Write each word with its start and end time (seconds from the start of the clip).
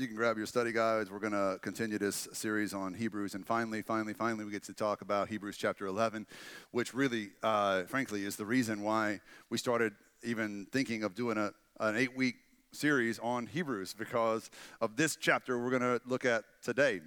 you 0.00 0.06
can 0.06 0.16
grab 0.16 0.38
your 0.38 0.46
study 0.46 0.72
guides. 0.72 1.10
We're 1.10 1.18
going 1.18 1.34
to 1.34 1.58
continue 1.60 1.98
this 1.98 2.26
series 2.32 2.72
on 2.72 2.94
Hebrews. 2.94 3.34
And 3.34 3.46
finally, 3.46 3.82
finally, 3.82 4.14
finally, 4.14 4.46
we 4.46 4.50
get 4.50 4.62
to 4.64 4.72
talk 4.72 5.02
about 5.02 5.28
Hebrews 5.28 5.58
chapter 5.58 5.84
11, 5.84 6.26
which 6.70 6.94
really, 6.94 7.32
uh, 7.42 7.82
frankly, 7.82 8.24
is 8.24 8.36
the 8.36 8.46
reason 8.46 8.80
why 8.80 9.20
we 9.50 9.58
started 9.58 9.92
even 10.22 10.66
thinking 10.72 11.04
of 11.04 11.14
doing 11.14 11.36
a, 11.36 11.52
an 11.80 11.96
eight 11.96 12.16
week 12.16 12.36
series 12.72 13.18
on 13.18 13.44
Hebrews 13.44 13.92
because 13.92 14.50
of 14.80 14.96
this 14.96 15.16
chapter 15.16 15.58
we're 15.58 15.78
going 15.78 15.82
to 15.82 16.00
look 16.06 16.24
at 16.24 16.44
today. 16.62 17.02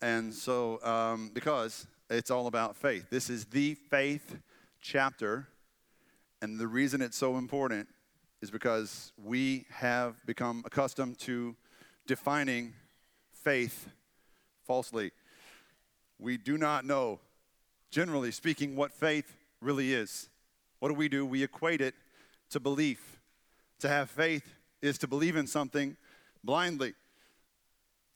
And 0.00 0.32
so, 0.32 0.80
um, 0.84 1.32
because 1.34 1.88
it's 2.08 2.30
all 2.30 2.46
about 2.46 2.76
faith, 2.76 3.06
this 3.10 3.28
is 3.28 3.46
the 3.46 3.74
faith 3.74 4.36
chapter. 4.80 5.48
And 6.42 6.60
the 6.60 6.68
reason 6.68 7.02
it's 7.02 7.16
so 7.16 7.38
important 7.38 7.88
is 8.40 8.52
because 8.52 9.12
we 9.20 9.66
have 9.70 10.24
become 10.26 10.62
accustomed 10.64 11.18
to 11.18 11.56
defining 12.06 12.74
faith 13.32 13.88
falsely. 14.66 15.12
We 16.18 16.36
do 16.36 16.56
not 16.56 16.84
know, 16.84 17.20
generally 17.90 18.30
speaking, 18.30 18.76
what 18.76 18.92
faith 18.92 19.36
really 19.60 19.92
is. 19.92 20.28
What 20.78 20.88
do 20.88 20.94
we 20.94 21.08
do? 21.08 21.24
We 21.24 21.42
equate 21.42 21.80
it 21.80 21.94
to 22.50 22.60
belief. 22.60 23.20
To 23.80 23.88
have 23.88 24.10
faith 24.10 24.54
is 24.80 24.98
to 24.98 25.06
believe 25.06 25.36
in 25.36 25.46
something 25.46 25.96
blindly, 26.42 26.94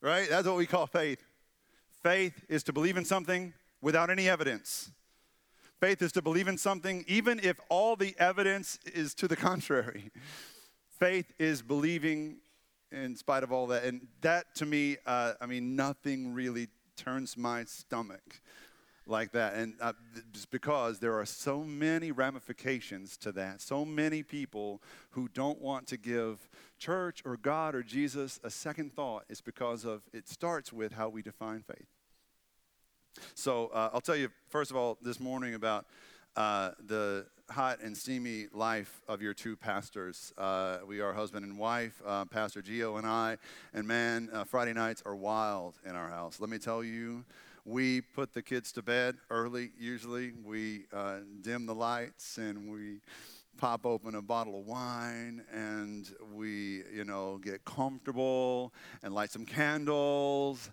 right? 0.00 0.28
That's 0.28 0.46
what 0.46 0.56
we 0.56 0.66
call 0.66 0.86
faith. 0.86 1.22
Faith 2.02 2.44
is 2.48 2.62
to 2.64 2.72
believe 2.72 2.96
in 2.96 3.04
something 3.04 3.52
without 3.82 4.08
any 4.08 4.28
evidence. 4.28 4.90
Faith 5.80 6.02
is 6.02 6.12
to 6.12 6.22
believe 6.22 6.48
in 6.48 6.58
something 6.58 7.04
even 7.08 7.40
if 7.42 7.58
all 7.68 7.96
the 7.96 8.14
evidence 8.18 8.78
is 8.94 9.14
to 9.14 9.28
the 9.28 9.36
contrary. 9.48 10.10
Faith 10.98 11.32
is 11.38 11.62
believing 11.62 12.36
in 12.92 13.16
spite 13.16 13.42
of 13.42 13.52
all 13.52 13.66
that. 13.68 13.84
And 13.84 14.06
that 14.20 14.54
to 14.56 14.66
me, 14.66 14.96
uh, 15.06 15.34
I 15.40 15.46
mean, 15.46 15.76
nothing 15.76 16.34
really 16.34 16.68
turns 16.96 17.36
my 17.36 17.64
stomach 17.64 18.40
like 19.06 19.32
that. 19.32 19.54
And 19.54 19.74
uh, 19.80 19.92
because 20.50 20.98
there 20.98 21.18
are 21.18 21.26
so 21.26 21.64
many 21.64 22.12
ramifications 22.12 23.16
to 23.18 23.32
that, 23.32 23.60
so 23.60 23.84
many 23.84 24.22
people 24.22 24.82
who 25.10 25.28
don't 25.28 25.60
want 25.60 25.86
to 25.88 25.96
give 25.96 26.48
church 26.78 27.22
or 27.24 27.36
God 27.36 27.74
or 27.74 27.82
Jesus 27.82 28.38
a 28.44 28.50
second 28.50 28.94
thought, 28.94 29.24
is 29.28 29.40
because 29.40 29.84
of 29.84 30.02
it 30.12 30.28
starts 30.28 30.72
with 30.72 30.92
how 30.92 31.08
we 31.08 31.22
define 31.22 31.62
faith. 31.62 31.88
So 33.34 33.70
uh, 33.74 33.90
I'll 33.92 34.00
tell 34.00 34.16
you, 34.16 34.30
first 34.48 34.70
of 34.70 34.76
all, 34.76 34.96
this 35.02 35.18
morning 35.18 35.54
about 35.54 35.86
uh, 36.36 36.70
the 36.86 37.26
hot 37.50 37.80
and 37.82 37.96
steamy 37.96 38.46
life 38.52 39.02
of 39.08 39.20
your 39.20 39.34
two 39.34 39.56
pastors. 39.56 40.32
Uh, 40.38 40.78
we 40.86 41.00
are 41.00 41.12
husband 41.12 41.44
and 41.44 41.58
wife, 41.58 42.00
uh, 42.06 42.24
Pastor 42.24 42.62
Gio 42.62 42.98
and 42.98 43.06
I. 43.06 43.38
And 43.74 43.86
man, 43.86 44.30
uh, 44.32 44.44
Friday 44.44 44.72
nights 44.72 45.02
are 45.04 45.16
wild 45.16 45.74
in 45.84 45.96
our 45.96 46.08
house. 46.08 46.38
Let 46.40 46.48
me 46.48 46.58
tell 46.58 46.84
you, 46.84 47.24
we 47.64 48.00
put 48.00 48.32
the 48.32 48.42
kids 48.42 48.72
to 48.72 48.82
bed 48.82 49.16
early, 49.30 49.72
usually. 49.78 50.32
We 50.44 50.86
uh, 50.92 51.18
dim 51.42 51.66
the 51.66 51.74
lights 51.74 52.38
and 52.38 52.70
we 52.70 53.00
pop 53.58 53.84
open 53.84 54.14
a 54.14 54.22
bottle 54.22 54.58
of 54.58 54.66
wine 54.66 55.44
and 55.52 56.08
we, 56.32 56.82
you 56.94 57.04
know, 57.04 57.38
get 57.42 57.64
comfortable 57.64 58.72
and 59.02 59.12
light 59.12 59.30
some 59.30 59.44
candles 59.44 60.70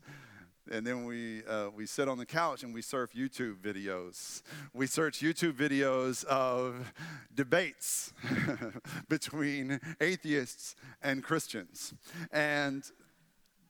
and 0.72 0.86
then 0.86 1.06
we, 1.06 1.44
uh, 1.46 1.70
we 1.76 1.86
sit 1.86 2.08
on 2.08 2.18
the 2.18 2.26
couch 2.26 2.64
and 2.64 2.74
we 2.74 2.82
surf 2.82 3.12
YouTube 3.14 3.58
videos. 3.58 4.42
We 4.74 4.88
search 4.88 5.20
YouTube 5.20 5.54
videos 5.54 6.24
of 6.26 6.94
debates 7.34 8.14
between 9.10 9.80
atheists 10.02 10.76
and 11.02 11.24
Christians. 11.24 11.94
And 12.32 12.84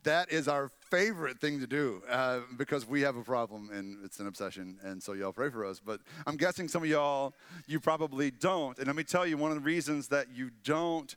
that 0.04 0.32
is 0.32 0.48
our 0.48 0.70
favorite 0.90 1.40
thing 1.40 1.60
to 1.60 1.68
do 1.68 2.02
uh, 2.10 2.40
because 2.58 2.88
we 2.88 3.02
have 3.02 3.18
a 3.18 3.24
problem 3.24 3.70
and 3.74 3.98
it's 4.06 4.20
an 4.20 4.28
obsession. 4.28 4.78
And 4.84 5.04
so 5.04 5.14
y'all 5.14 5.34
pray 5.34 5.50
for 5.50 5.66
us. 5.66 5.82
But 5.86 6.00
I'm 6.26 6.38
guessing 6.38 6.68
some 6.68 6.84
of 6.84 6.90
y'all, 6.90 7.34
you 7.68 7.80
probably 7.80 8.32
don't. 8.32 8.78
And 8.78 8.88
let 8.88 8.96
me 8.96 9.04
tell 9.04 9.28
you, 9.28 9.38
one 9.38 9.52
of 9.52 9.58
the 9.58 9.64
reasons 9.64 10.08
that 10.10 10.28
you 10.34 10.52
don't 10.64 11.16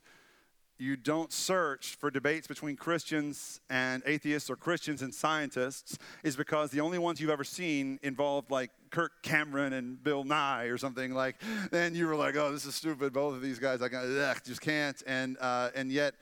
you 0.81 0.95
don't 0.95 1.31
search 1.31 1.95
for 1.99 2.09
debates 2.09 2.47
between 2.47 2.75
Christians 2.75 3.61
and 3.69 4.01
atheists 4.07 4.49
or 4.49 4.55
Christians 4.55 5.03
and 5.03 5.13
scientists 5.13 5.99
is 6.23 6.35
because 6.35 6.71
the 6.71 6.81
only 6.81 6.97
ones 6.97 7.21
you've 7.21 7.29
ever 7.29 7.43
seen 7.43 7.99
involved 8.01 8.49
like 8.49 8.71
Kirk 8.89 9.11
Cameron 9.21 9.73
and 9.73 10.03
Bill 10.03 10.23
Nye 10.23 10.65
or 10.65 10.79
something 10.79 11.13
like. 11.13 11.35
Then 11.69 11.93
you 11.93 12.07
were 12.07 12.15
like, 12.15 12.35
oh, 12.35 12.51
this 12.51 12.65
is 12.65 12.73
stupid. 12.73 13.13
Both 13.13 13.35
of 13.35 13.43
these 13.43 13.59
guys, 13.59 13.83
I 13.83 13.85
ugh, 13.85 14.37
just 14.43 14.61
can't. 14.61 15.01
And 15.05 15.37
uh, 15.39 15.69
and 15.75 15.91
yet. 15.91 16.15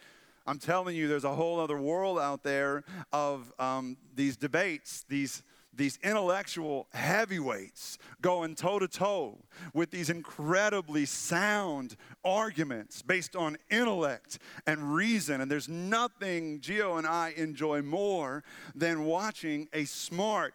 I'm 0.48 0.58
telling 0.58 0.96
you, 0.96 1.08
there's 1.08 1.26
a 1.26 1.36
whole 1.36 1.60
other 1.60 1.80
world 1.80 2.18
out 2.18 2.42
there 2.42 2.84
of 3.14 3.54
um, 3.60 3.98
these 4.16 4.36
debates, 4.36 5.06
these 5.08 5.44
these 5.74 6.00
intellectual 6.04 6.88
heavyweights 6.94 7.98
going 8.22 8.56
toe 8.56 8.80
to 8.80 8.88
toe 8.88 9.38
with 9.74 9.92
these 9.92 10.10
incredibly 10.10 11.06
sound 11.06 11.96
arguments 12.24 13.02
based 13.02 13.36
on 13.36 13.58
intellect 13.70 14.40
and 14.66 14.94
reason. 14.94 15.42
And 15.42 15.50
there's 15.50 15.70
nothing 15.70 16.60
Gio 16.60 16.98
and 16.98 17.08
I 17.08 17.34
enjoy 17.38 17.82
more 17.82 18.44
than 18.76 19.06
watching 19.06 19.68
a 19.74 19.86
smart, 19.86 20.54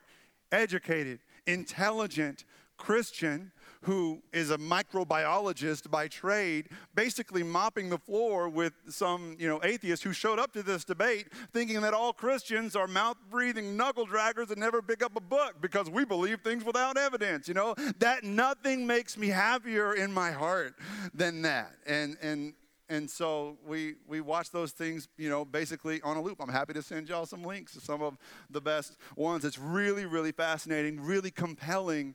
educated, 0.53 1.21
intelligent 1.47 2.45
Christian 2.77 3.53
who 3.85 4.23
is 4.33 4.51
a 4.51 4.57
microbiologist 4.57 5.91
by 5.91 6.09
trade, 6.09 6.69
basically 6.95 7.43
mopping 7.43 7.91
the 7.91 7.99
floor 7.99 8.49
with 8.49 8.73
some, 8.89 9.37
you 9.39 9.47
know, 9.47 9.61
atheist 9.63 10.03
who 10.03 10.13
showed 10.13 10.39
up 10.39 10.53
to 10.53 10.63
this 10.63 10.85
debate 10.85 11.29
thinking 11.53 11.81
that 11.83 11.93
all 11.93 12.13
Christians 12.13 12.75
are 12.75 12.87
mouth-breathing 12.87 13.77
knuckle 13.77 14.07
draggers 14.07 14.49
that 14.49 14.59
never 14.59 14.81
pick 14.81 15.03
up 15.03 15.17
a 15.17 15.21
book 15.21 15.57
because 15.61 15.91
we 15.91 16.05
believe 16.05 16.41
things 16.41 16.65
without 16.65 16.97
evidence, 16.97 17.47
you 17.47 17.55
know? 17.55 17.75
That 17.99 18.25
nothing 18.25 18.87
makes 18.87 19.19
me 19.19 19.29
happier 19.29 19.95
in 19.95 20.13
my 20.13 20.31
heart 20.31 20.75
than 21.13 21.43
that. 21.43 21.73
And 21.87 22.17
and 22.23 22.55
and 22.89 23.11
so 23.11 23.59
we 23.67 23.95
we 24.07 24.21
watch 24.21 24.51
those 24.51 24.73
things 24.73 25.09
you 25.17 25.29
know 25.29 25.45
basically 25.45 26.03
on 26.03 26.19
a 26.19 26.23
loop 26.23 26.39
i'm 26.41 26.51
happy 26.51 26.75
to 26.75 26.83
send 26.83 27.09
y'all 27.09 27.25
some 27.25 27.43
links 27.43 27.73
to 27.73 27.81
some 27.81 28.03
of 28.03 28.19
the 28.51 28.61
best 28.61 28.99
ones 29.17 29.43
it's 29.45 29.59
really 29.59 30.05
really 30.05 30.33
fascinating 30.33 31.01
really 31.01 31.31
compelling 31.31 32.15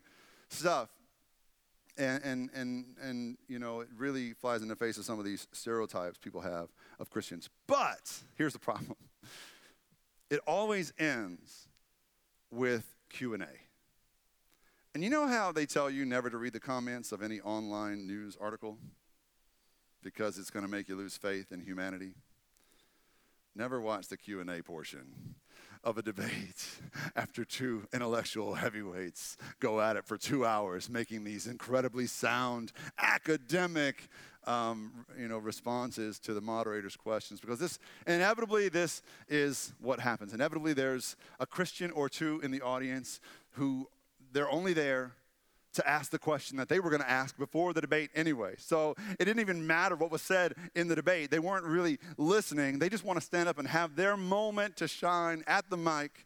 stuff 0.49 0.89
and, 1.99 2.23
and, 2.23 2.49
and, 2.55 2.85
and, 3.01 3.37
you 3.47 3.59
know, 3.59 3.81
it 3.81 3.89
really 3.95 4.33
flies 4.33 4.61
in 4.61 4.69
the 4.69 4.75
face 4.75 4.97
of 4.97 5.03
some 5.05 5.19
of 5.19 5.25
these 5.25 5.47
stereotypes 5.51 6.17
people 6.17 6.41
have 6.41 6.69
of 6.99 7.09
Christians. 7.09 7.49
But 7.67 8.21
here's 8.35 8.53
the 8.53 8.59
problem. 8.59 8.95
It 10.29 10.39
always 10.47 10.93
ends 10.97 11.67
with 12.51 12.95
Q&A. 13.09 13.45
And 14.93 15.03
you 15.03 15.09
know 15.09 15.27
how 15.27 15.51
they 15.51 15.65
tell 15.65 15.89
you 15.89 16.05
never 16.05 16.29
to 16.29 16.37
read 16.37 16.53
the 16.53 16.59
comments 16.59 17.11
of 17.11 17.21
any 17.21 17.41
online 17.41 18.07
news 18.07 18.37
article? 18.39 18.77
Because 20.01 20.37
it's 20.37 20.49
going 20.49 20.63
to 20.63 20.71
make 20.71 20.87
you 20.87 20.95
lose 20.95 21.17
faith 21.17 21.51
in 21.51 21.59
humanity. 21.61 22.13
Never 23.55 23.81
watch 23.81 24.07
the 24.07 24.17
Q&A 24.17 24.61
portion 24.61 25.35
of 25.83 25.97
a 25.97 26.01
debate 26.01 26.65
after 27.15 27.45
two 27.45 27.83
intellectual 27.93 28.53
heavyweights 28.53 29.37
go 29.59 29.81
at 29.81 29.95
it 29.95 30.05
for 30.05 30.17
two 30.17 30.45
hours, 30.45 30.89
making 30.89 31.23
these 31.23 31.47
incredibly 31.47 32.07
sound 32.07 32.71
academic 32.97 34.07
um, 34.45 35.05
you 35.17 35.27
know, 35.27 35.37
responses 35.37 36.17
to 36.19 36.33
the 36.33 36.41
moderator's 36.41 36.95
questions 36.95 37.39
because 37.39 37.59
this 37.59 37.77
inevitably 38.07 38.69
this 38.69 39.01
is 39.27 39.73
what 39.79 39.99
happens. 39.99 40.33
Inevitably, 40.33 40.73
there's 40.73 41.15
a 41.39 41.45
Christian 41.45 41.91
or 41.91 42.09
two 42.09 42.39
in 42.41 42.51
the 42.51 42.61
audience 42.61 43.19
who 43.51 43.87
they're 44.31 44.49
only 44.49 44.73
there 44.73 45.13
to 45.79 45.89
ask 45.89 46.11
the 46.11 46.19
question 46.19 46.57
that 46.57 46.69
they 46.69 46.79
were 46.79 46.89
going 46.89 47.01
to 47.01 47.09
ask 47.09 47.37
before 47.37 47.73
the 47.73 47.81
debate 47.81 48.09
anyway. 48.15 48.55
So 48.57 48.95
it 49.19 49.25
didn't 49.25 49.39
even 49.39 49.65
matter 49.65 49.95
what 49.95 50.11
was 50.11 50.21
said 50.21 50.53
in 50.75 50.87
the 50.87 50.95
debate. 50.95 51.31
They 51.31 51.39
weren't 51.39 51.65
really 51.65 51.99
listening. 52.17 52.79
They 52.79 52.89
just 52.89 53.03
want 53.03 53.19
to 53.19 53.25
stand 53.25 53.49
up 53.49 53.57
and 53.59 53.67
have 53.67 53.95
their 53.95 54.17
moment 54.17 54.77
to 54.77 54.87
shine 54.87 55.43
at 55.47 55.69
the 55.69 55.77
mic 55.77 56.25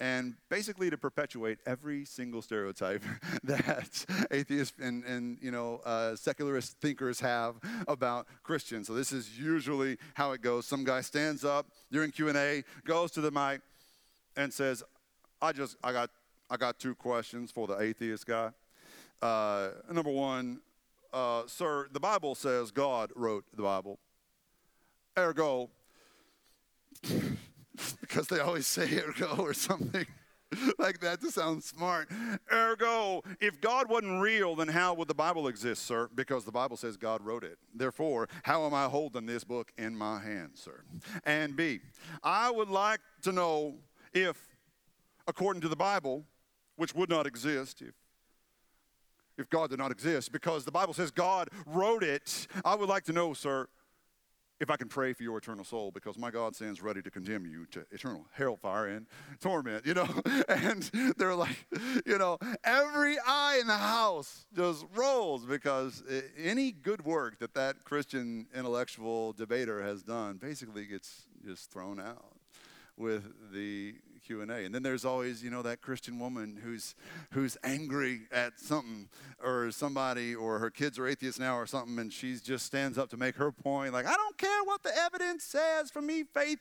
and 0.00 0.34
basically 0.48 0.88
to 0.88 0.96
perpetuate 0.96 1.58
every 1.66 2.06
single 2.06 2.40
stereotype 2.40 3.04
that 3.44 4.06
atheists 4.30 4.74
and, 4.80 5.04
and 5.04 5.36
you 5.42 5.50
know 5.50 5.80
uh, 5.84 6.16
secularist 6.16 6.80
thinkers 6.80 7.20
have 7.20 7.56
about 7.86 8.26
Christians. 8.42 8.86
So 8.86 8.94
this 8.94 9.12
is 9.12 9.38
usually 9.38 9.98
how 10.14 10.32
it 10.32 10.40
goes. 10.40 10.66
Some 10.66 10.84
guy 10.84 11.02
stands 11.02 11.44
up 11.44 11.66
during 11.92 12.10
Q&A, 12.10 12.64
goes 12.84 13.10
to 13.12 13.20
the 13.20 13.30
mic 13.30 13.60
and 14.36 14.52
says, 14.52 14.82
I 15.42 15.52
just, 15.52 15.76
I 15.84 15.92
got 15.92 16.10
I 16.50 16.56
got 16.56 16.78
two 16.80 16.96
questions 16.96 17.52
for 17.52 17.68
the 17.68 17.80
atheist 17.80 18.26
guy. 18.26 18.50
Uh, 19.22 19.70
number 19.92 20.10
one, 20.10 20.60
uh, 21.12 21.42
sir, 21.46 21.88
the 21.92 22.00
Bible 22.00 22.34
says 22.34 22.72
God 22.72 23.12
wrote 23.14 23.44
the 23.54 23.62
Bible. 23.62 23.98
Ergo, 25.16 25.70
because 28.00 28.26
they 28.26 28.40
always 28.40 28.66
say 28.66 28.98
ergo 28.98 29.36
or 29.38 29.54
something. 29.54 30.06
like 30.78 30.98
that 31.00 31.20
to 31.20 31.30
sound 31.30 31.62
smart. 31.62 32.08
Ergo, 32.52 33.22
if 33.40 33.60
God 33.60 33.88
wasn't 33.88 34.20
real, 34.20 34.56
then 34.56 34.68
how 34.68 34.94
would 34.94 35.06
the 35.06 35.14
Bible 35.14 35.46
exist, 35.46 35.86
sir? 35.86 36.08
Because 36.14 36.44
the 36.44 36.52
Bible 36.52 36.76
says 36.76 36.96
God 36.96 37.22
wrote 37.22 37.44
it. 37.44 37.58
Therefore, 37.74 38.28
how 38.42 38.66
am 38.66 38.74
I 38.74 38.86
holding 38.86 39.26
this 39.26 39.44
book 39.44 39.72
in 39.78 39.94
my 39.94 40.20
hand, 40.20 40.52
sir? 40.54 40.82
And 41.24 41.54
B, 41.54 41.80
I 42.22 42.50
would 42.50 42.68
like 42.68 43.00
to 43.22 43.32
know 43.32 43.76
if, 44.12 44.36
according 45.28 45.62
to 45.62 45.68
the 45.68 45.76
Bible, 45.76 46.24
which 46.80 46.94
would 46.94 47.10
not 47.10 47.26
exist 47.26 47.82
if 47.82 47.94
if 49.36 49.48
God 49.48 49.70
did 49.70 49.78
not 49.78 49.90
exist, 49.90 50.32
because 50.32 50.64
the 50.64 50.70
Bible 50.70 50.92
says 50.92 51.10
God 51.10 51.48
wrote 51.66 52.02
it. 52.02 52.46
I 52.62 52.74
would 52.74 52.88
like 52.90 53.04
to 53.04 53.12
know, 53.12 53.32
sir, 53.32 53.68
if 54.60 54.70
I 54.70 54.76
can 54.76 54.88
pray 54.88 55.14
for 55.14 55.22
your 55.22 55.38
eternal 55.38 55.64
soul, 55.64 55.90
because 55.90 56.18
my 56.18 56.30
God 56.30 56.54
stands 56.54 56.82
ready 56.82 57.00
to 57.00 57.10
condemn 57.10 57.46
you 57.46 57.64
to 57.70 57.86
eternal 57.90 58.26
hellfire 58.32 58.88
and 58.88 59.06
torment, 59.40 59.86
you 59.86 59.94
know? 59.94 60.08
And 60.48 60.82
they're 61.16 61.34
like, 61.34 61.66
you 62.04 62.18
know, 62.18 62.38
every 62.64 63.16
eye 63.26 63.58
in 63.60 63.66
the 63.66 63.78
house 63.78 64.44
just 64.54 64.84
rolls 64.94 65.46
because 65.46 66.02
any 66.36 66.72
good 66.72 67.04
work 67.04 67.38
that 67.38 67.54
that 67.54 67.84
Christian 67.84 68.46
intellectual 68.54 69.32
debater 69.32 69.82
has 69.82 70.02
done 70.02 70.36
basically 70.36 70.84
gets 70.84 71.22
just 71.46 71.70
thrown 71.70 71.98
out 71.98 72.36
with 72.98 73.24
the 73.52 73.94
Q&A. 74.24 74.64
And 74.64 74.74
then 74.74 74.82
there's 74.82 75.04
always, 75.04 75.42
you 75.42 75.50
know, 75.50 75.62
that 75.62 75.80
Christian 75.80 76.18
woman 76.18 76.58
who's 76.62 76.94
who's 77.32 77.56
angry 77.64 78.22
at 78.32 78.58
something 78.58 79.08
or 79.42 79.70
somebody 79.70 80.34
or 80.34 80.58
her 80.58 80.70
kids 80.70 80.98
are 80.98 81.06
atheists 81.06 81.40
now 81.40 81.56
or 81.56 81.66
something 81.66 81.98
and 81.98 82.12
she 82.12 82.36
just 82.36 82.66
stands 82.66 82.98
up 82.98 83.08
to 83.10 83.16
make 83.16 83.36
her 83.36 83.50
point 83.50 83.92
like, 83.92 84.06
I 84.06 84.14
don't 84.14 84.38
care 84.38 84.64
what 84.64 84.82
the 84.82 84.96
evidence 84.96 85.44
says. 85.44 85.90
For 85.90 86.02
me, 86.02 86.24
faith 86.24 86.60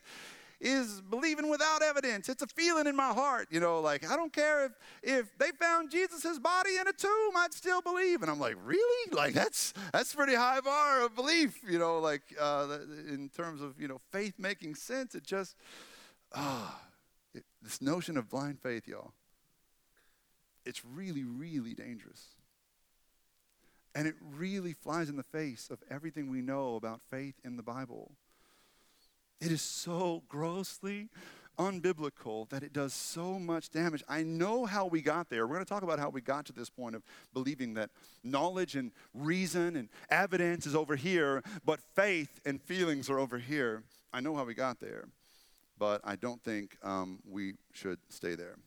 is 0.59 1.01
believing 1.09 1.49
without 1.49 1.81
evidence. 1.81 2.27
It's 2.27 2.41
a 2.41 2.47
feeling 2.47 2.87
in 2.87 2.95
my 2.95 3.13
heart, 3.13 3.47
you 3.49 3.59
know, 3.59 3.79
like 3.79 4.09
I 4.09 4.15
don't 4.15 4.33
care 4.33 4.65
if 4.65 4.71
if 5.01 5.37
they 5.37 5.51
found 5.51 5.89
Jesus' 5.89 6.37
body 6.37 6.77
in 6.79 6.87
a 6.87 6.93
tomb, 6.93 7.31
I'd 7.37 7.53
still 7.53 7.81
believe. 7.81 8.21
And 8.21 8.29
I'm 8.29 8.39
like, 8.39 8.57
really? 8.63 9.11
Like 9.15 9.33
that's 9.33 9.73
that's 9.93 10.13
pretty 10.13 10.35
high 10.35 10.59
bar 10.59 11.05
of 11.05 11.15
belief, 11.15 11.59
you 11.67 11.79
know, 11.79 11.99
like 11.99 12.21
uh, 12.39 12.79
in 13.07 13.29
terms 13.35 13.61
of 13.61 13.79
you 13.79 13.87
know 13.87 13.99
faith 14.11 14.33
making 14.37 14.75
sense. 14.75 15.15
It 15.15 15.23
just 15.23 15.55
ah. 16.33 16.79
It, 16.81 16.88
this 17.61 17.81
notion 17.81 18.17
of 18.17 18.29
blind 18.29 18.59
faith, 18.61 18.87
y'all, 18.87 19.13
it's 20.65 20.83
really, 20.85 21.23
really 21.23 21.73
dangerous. 21.73 22.35
And 23.95 24.07
it 24.07 24.15
really 24.21 24.73
flies 24.73 25.09
in 25.09 25.17
the 25.17 25.23
face 25.23 25.69
of 25.71 25.79
everything 25.89 26.29
we 26.29 26.41
know 26.41 26.75
about 26.75 27.01
faith 27.09 27.35
in 27.43 27.57
the 27.57 27.63
Bible. 27.63 28.11
It 29.41 29.51
is 29.51 29.61
so 29.61 30.23
grossly 30.29 31.09
unbiblical 31.57 32.47
that 32.49 32.63
it 32.63 32.71
does 32.71 32.93
so 32.93 33.37
much 33.37 33.69
damage. 33.69 34.03
I 34.07 34.23
know 34.23 34.65
how 34.65 34.85
we 34.85 35.01
got 35.01 35.29
there. 35.29 35.45
We're 35.45 35.55
going 35.55 35.65
to 35.65 35.69
talk 35.69 35.83
about 35.83 35.99
how 35.99 36.09
we 36.09 36.21
got 36.21 36.45
to 36.45 36.53
this 36.53 36.69
point 36.69 36.95
of 36.95 37.03
believing 37.33 37.73
that 37.73 37.89
knowledge 38.23 38.75
and 38.75 38.91
reason 39.13 39.75
and 39.75 39.89
evidence 40.09 40.65
is 40.65 40.75
over 40.75 40.95
here, 40.95 41.43
but 41.65 41.81
faith 41.95 42.39
and 42.45 42.61
feelings 42.61 43.09
are 43.09 43.19
over 43.19 43.37
here. 43.37 43.83
I 44.13 44.21
know 44.21 44.35
how 44.35 44.45
we 44.45 44.53
got 44.53 44.79
there 44.79 45.09
but 45.79 46.01
I 46.03 46.15
don't 46.15 46.43
think 46.43 46.77
um, 46.83 47.19
we 47.27 47.53
should 47.73 47.97
stay 48.09 48.35
there. 48.35 48.57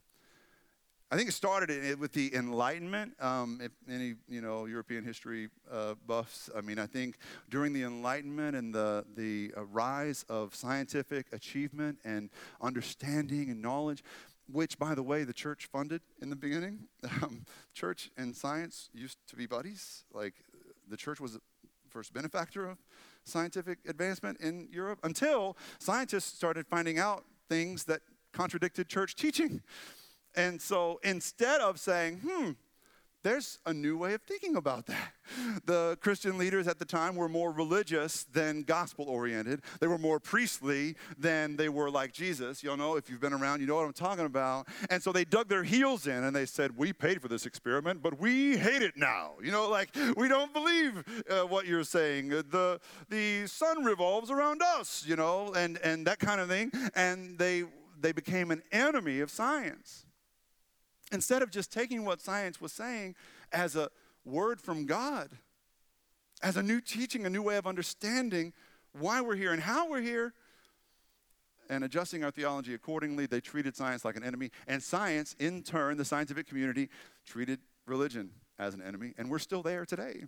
I 1.13 1.17
think 1.17 1.29
it 1.29 1.33
started 1.33 2.01
with 2.01 2.15
the 2.15 2.35
Enlightenment. 2.35 3.13
Um, 3.21 3.61
if 3.63 3.71
any, 3.87 4.15
you 4.31 4.41
know, 4.41 4.65
European 4.65 5.05
history 5.05 5.49
uh, 5.71 5.93
buffs, 6.07 6.49
I 6.57 6.63
mean, 6.63 6.79
I 6.79 6.87
think 6.87 7.19
during 7.51 7.75
the 7.75 7.83
Enlightenment 7.83 8.57
and 8.57 8.75
the 8.75 9.05
the 9.15 9.53
uh, 9.55 9.65
rise 9.67 10.25
of 10.31 10.55
scientific 10.55 11.27
achievement 11.31 11.99
and 12.03 12.31
understanding 12.63 13.51
and 13.51 13.61
knowledge, 13.61 14.03
which, 14.51 14.79
by 14.79 14.95
the 14.95 15.03
way, 15.03 15.25
the 15.25 15.35
church 15.35 15.69
funded 15.71 16.01
in 16.23 16.31
the 16.31 16.37
beginning. 16.37 16.89
Um, 17.23 17.45
church 17.75 18.11
and 18.17 18.35
science 18.35 18.89
used 18.95 19.19
to 19.29 19.37
be 19.37 19.47
buddies. 19.47 20.05
Like 20.15 20.35
the 20.89 20.97
church 20.97 21.21
was 21.21 21.35
the 21.35 21.41
first 21.91 22.15
benefactor 22.15 22.67
of 22.67 22.79
scientific 23.25 23.79
advancement 23.87 24.41
in 24.41 24.69
Europe 24.71 24.99
until 25.03 25.57
scientists 25.79 26.37
started 26.37 26.67
finding 26.67 26.99
out 26.99 27.25
things 27.49 27.85
that 27.85 28.01
contradicted 28.33 28.89
church 28.89 29.15
teaching. 29.15 29.63
And 30.35 30.61
so 30.61 30.99
instead 31.05 31.61
of 31.61 31.79
saying, 31.79 32.21
hmm, 32.27 32.53
there's 33.23 33.59
a 33.67 33.73
new 33.73 33.97
way 33.97 34.15
of 34.15 34.23
thinking 34.23 34.57
about 34.57 34.87
that. 34.87 35.13
The 35.65 35.97
Christian 36.01 36.37
leaders 36.37 36.67
at 36.67 36.79
the 36.79 36.85
time 36.85 37.15
were 37.15 37.29
more 37.29 37.53
religious 37.53 38.25
than 38.25 38.65
gospel 38.65 39.07
oriented. 39.09 39.63
They 39.81 39.87
were 39.87 39.97
more 39.97 40.19
priestly 40.19 40.97
than 41.17 41.57
they 41.57 41.69
were 41.69 41.91
like 41.91 42.13
Jesus. 42.13 42.63
You 42.63 42.77
know, 42.77 42.97
if 42.97 43.09
you've 43.09 43.21
been 43.21 43.33
around, 43.33 43.61
you 43.61 43.67
know 43.67 43.77
what 43.77 43.87
I'm 43.87 43.93
talking 43.93 44.27
about. 44.27 44.69
And 44.91 45.03
so 45.03 45.13
they 45.13 45.25
dug 45.25 45.49
their 45.49 45.63
heels 45.63 46.07
in 46.07 46.25
and 46.25 46.35
they 46.35 46.45
said, 46.45 46.77
We 46.77 46.93
paid 46.93 47.23
for 47.23 47.29
this 47.29 47.47
experiment, 47.47 48.03
but 48.03 48.19
we 48.19 48.57
hate 48.57 48.83
it 48.83 48.97
now. 48.97 49.33
You 49.43 49.53
know, 49.53 49.69
like, 49.71 49.95
we 50.17 50.29
don't 50.29 50.53
believe 50.53 51.03
uh, 51.31 51.43
what 51.43 51.67
you're 51.67 51.85
saying. 51.85 52.29
The, 52.29 52.81
the 53.09 53.47
sun 53.47 53.85
revolves 53.85 54.31
around 54.31 54.61
us, 54.63 55.05
you 55.07 55.17
know, 55.17 55.53
and, 55.55 55.79
and 55.79 56.07
that 56.07 56.19
kind 56.19 56.41
of 56.41 56.49
thing. 56.49 56.73
And 56.95 57.39
they, 57.39 57.65
they 58.01 58.13
became 58.13 58.51
an 58.51 58.63
enemy 58.73 59.21
of 59.21 59.31
science. 59.31 60.05
Instead 61.13 61.43
of 61.43 61.51
just 61.51 61.71
taking 61.71 62.05
what 62.05 62.21
science 62.21 62.61
was 62.61 62.73
saying 62.73 63.15
as 63.53 63.77
a 63.77 63.91
word 64.25 64.61
from 64.61 64.87
God, 64.87 65.29
as 66.43 66.57
a 66.57 66.63
new 66.63 66.81
teaching, 66.81 67.27
a 67.27 67.31
new 67.31 67.43
way 67.43 67.57
of 67.57 67.67
understanding 67.67 68.53
why 68.99 69.21
we're 69.21 69.37
here 69.37 69.53
and 69.53 69.63
how 69.63 69.89
we're 69.89 70.01
here, 70.01 70.33
and 71.71 71.85
adjusting 71.85 72.25
our 72.25 72.31
theology 72.31 72.75
accordingly, 72.75 73.27
they 73.27 73.41
treated 73.41 73.77
science 73.77 74.05
like 74.05 74.17
an 74.17 74.25
enemy. 74.25 74.51
And 74.67 74.83
science, 74.83 75.37
in 75.39 75.63
turn, 75.63 75.97
the 75.97 76.05
scientific 76.05 76.47
community, 76.47 76.89
treated 77.25 77.61
religion 77.87 78.31
as 78.59 78.75
an 78.75 78.83
enemy. 78.83 79.15
And 79.17 79.31
we're 79.31 79.39
still 79.39 79.63
there 79.63 79.87
today. 79.87 80.25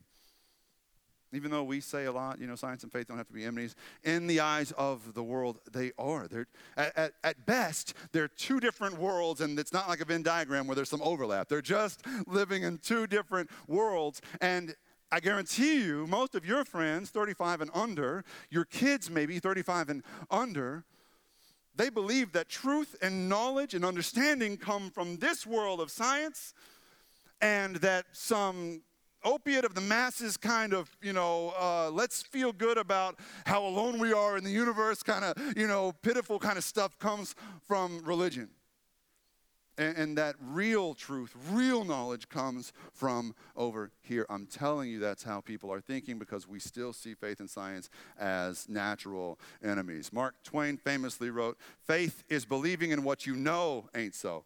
Even 1.35 1.51
though 1.51 1.65
we 1.65 1.81
say 1.81 2.05
a 2.05 2.13
lot, 2.13 2.41
you 2.41 2.47
know, 2.47 2.55
science 2.55 2.83
and 2.83 2.93
faith 2.93 3.09
don't 3.09 3.19
have 3.19 3.27
to 3.29 3.33
be 3.33 3.43
enemies, 3.45 3.75
in 4.03 4.27
the 4.27 4.41
eyes 4.41 4.73
of 4.73 5.15
the 5.15 5.23
world, 5.23 5.59
they 5.73 5.93
are. 5.99 6.29
They're, 6.29 6.47
at, 6.77 7.13
at, 7.23 7.47
best, 7.47 7.95
they're 8.13 8.29
two 8.29 8.61
different 8.61 8.99
worlds, 8.99 9.41
and 9.41 9.59
it's 9.59 9.73
not 9.73 9.89
like 9.89 10.01
a 10.01 10.05
Venn 10.05 10.23
diagram 10.23 10.67
where 10.67 10.75
there's 10.75 10.89
some 10.89 11.03
overlap. 11.03 11.49
They're 11.49 11.63
just 11.63 12.03
living 12.27 12.63
in 12.63 12.79
two 12.79 13.07
different 13.07 13.51
worlds. 13.67 14.21
And 14.41 14.75
I 15.11 15.21
guarantee 15.21 15.85
you, 15.85 16.07
most 16.07 16.35
of 16.35 16.45
your 16.45 16.65
friends, 16.65 17.11
35 17.11 17.61
and 17.61 17.71
under, 17.75 18.25
your 18.51 18.65
kids 18.65 19.11
maybe 19.11 19.39
35 19.39 19.89
and 19.89 20.03
under, 20.31 20.85
they 21.77 21.91
believe 21.91 22.33
that 22.33 22.49
truth 22.49 22.97
and 23.03 23.29
knowledge 23.29 23.75
and 23.75 23.85
understanding 23.85 24.57
come 24.57 24.91
from 24.91 25.17
this 25.17 25.47
world 25.47 25.81
of 25.81 25.91
science 25.91 26.55
and 27.41 27.77
that 27.77 28.07
some 28.13 28.83
opiate 29.25 29.65
of 29.65 29.75
the 29.75 29.81
masses 29.81 30.37
kind 30.37 30.73
of, 30.73 30.95
you 31.03 31.13
know, 31.13 31.55
uh, 31.59 31.91
let's 31.91 32.23
feel 32.23 32.53
good 32.53 32.79
about 32.79 33.19
how 33.47 33.67
alone 33.67 33.99
we 33.99 34.13
are 34.13 34.37
in 34.37 34.45
the 34.45 34.51
universe 34.51 35.03
kind 35.03 35.25
of, 35.25 35.57
you 35.57 35.67
know, 35.67 35.93
pitiful 36.03 36.39
kind 36.39 36.59
of 36.59 36.65
stuff 36.65 36.99
comes 36.99 37.35
from 37.67 38.03
religion. 38.05 38.49
And, 39.77 39.97
and, 39.97 40.19
that 40.19 40.37
real 40.41 40.95
truth, 40.95 41.35
real 41.51 41.83
knowledge 41.85 42.29
comes 42.29 42.73
from 42.93 43.35
over 43.57 43.91
here. 44.03 44.25
I'm 44.31 44.47
telling 44.47 44.89
you 44.89 45.01
that's 45.01 45.25
how 45.25 45.41
people 45.41 45.73
are 45.73 45.81
thinking 45.81 46.17
because 46.17 46.47
we 46.47 46.61
still 46.61 46.93
see 46.93 47.15
faith 47.15 47.41
and 47.41 47.51
science 47.51 47.91
as 48.17 48.69
natural 48.69 49.37
enemies. 49.65 50.13
Mark 50.13 50.37
Twain 50.45 50.77
famously 50.77 51.29
wrote, 51.29 51.59
Faith 51.85 52.23
is 52.29 52.45
believing 52.45 52.93
in 52.93 53.03
what 53.03 53.27
you 53.27 53.35
know 53.35 53.89
ain't 53.97 54.15
so. 54.15 54.45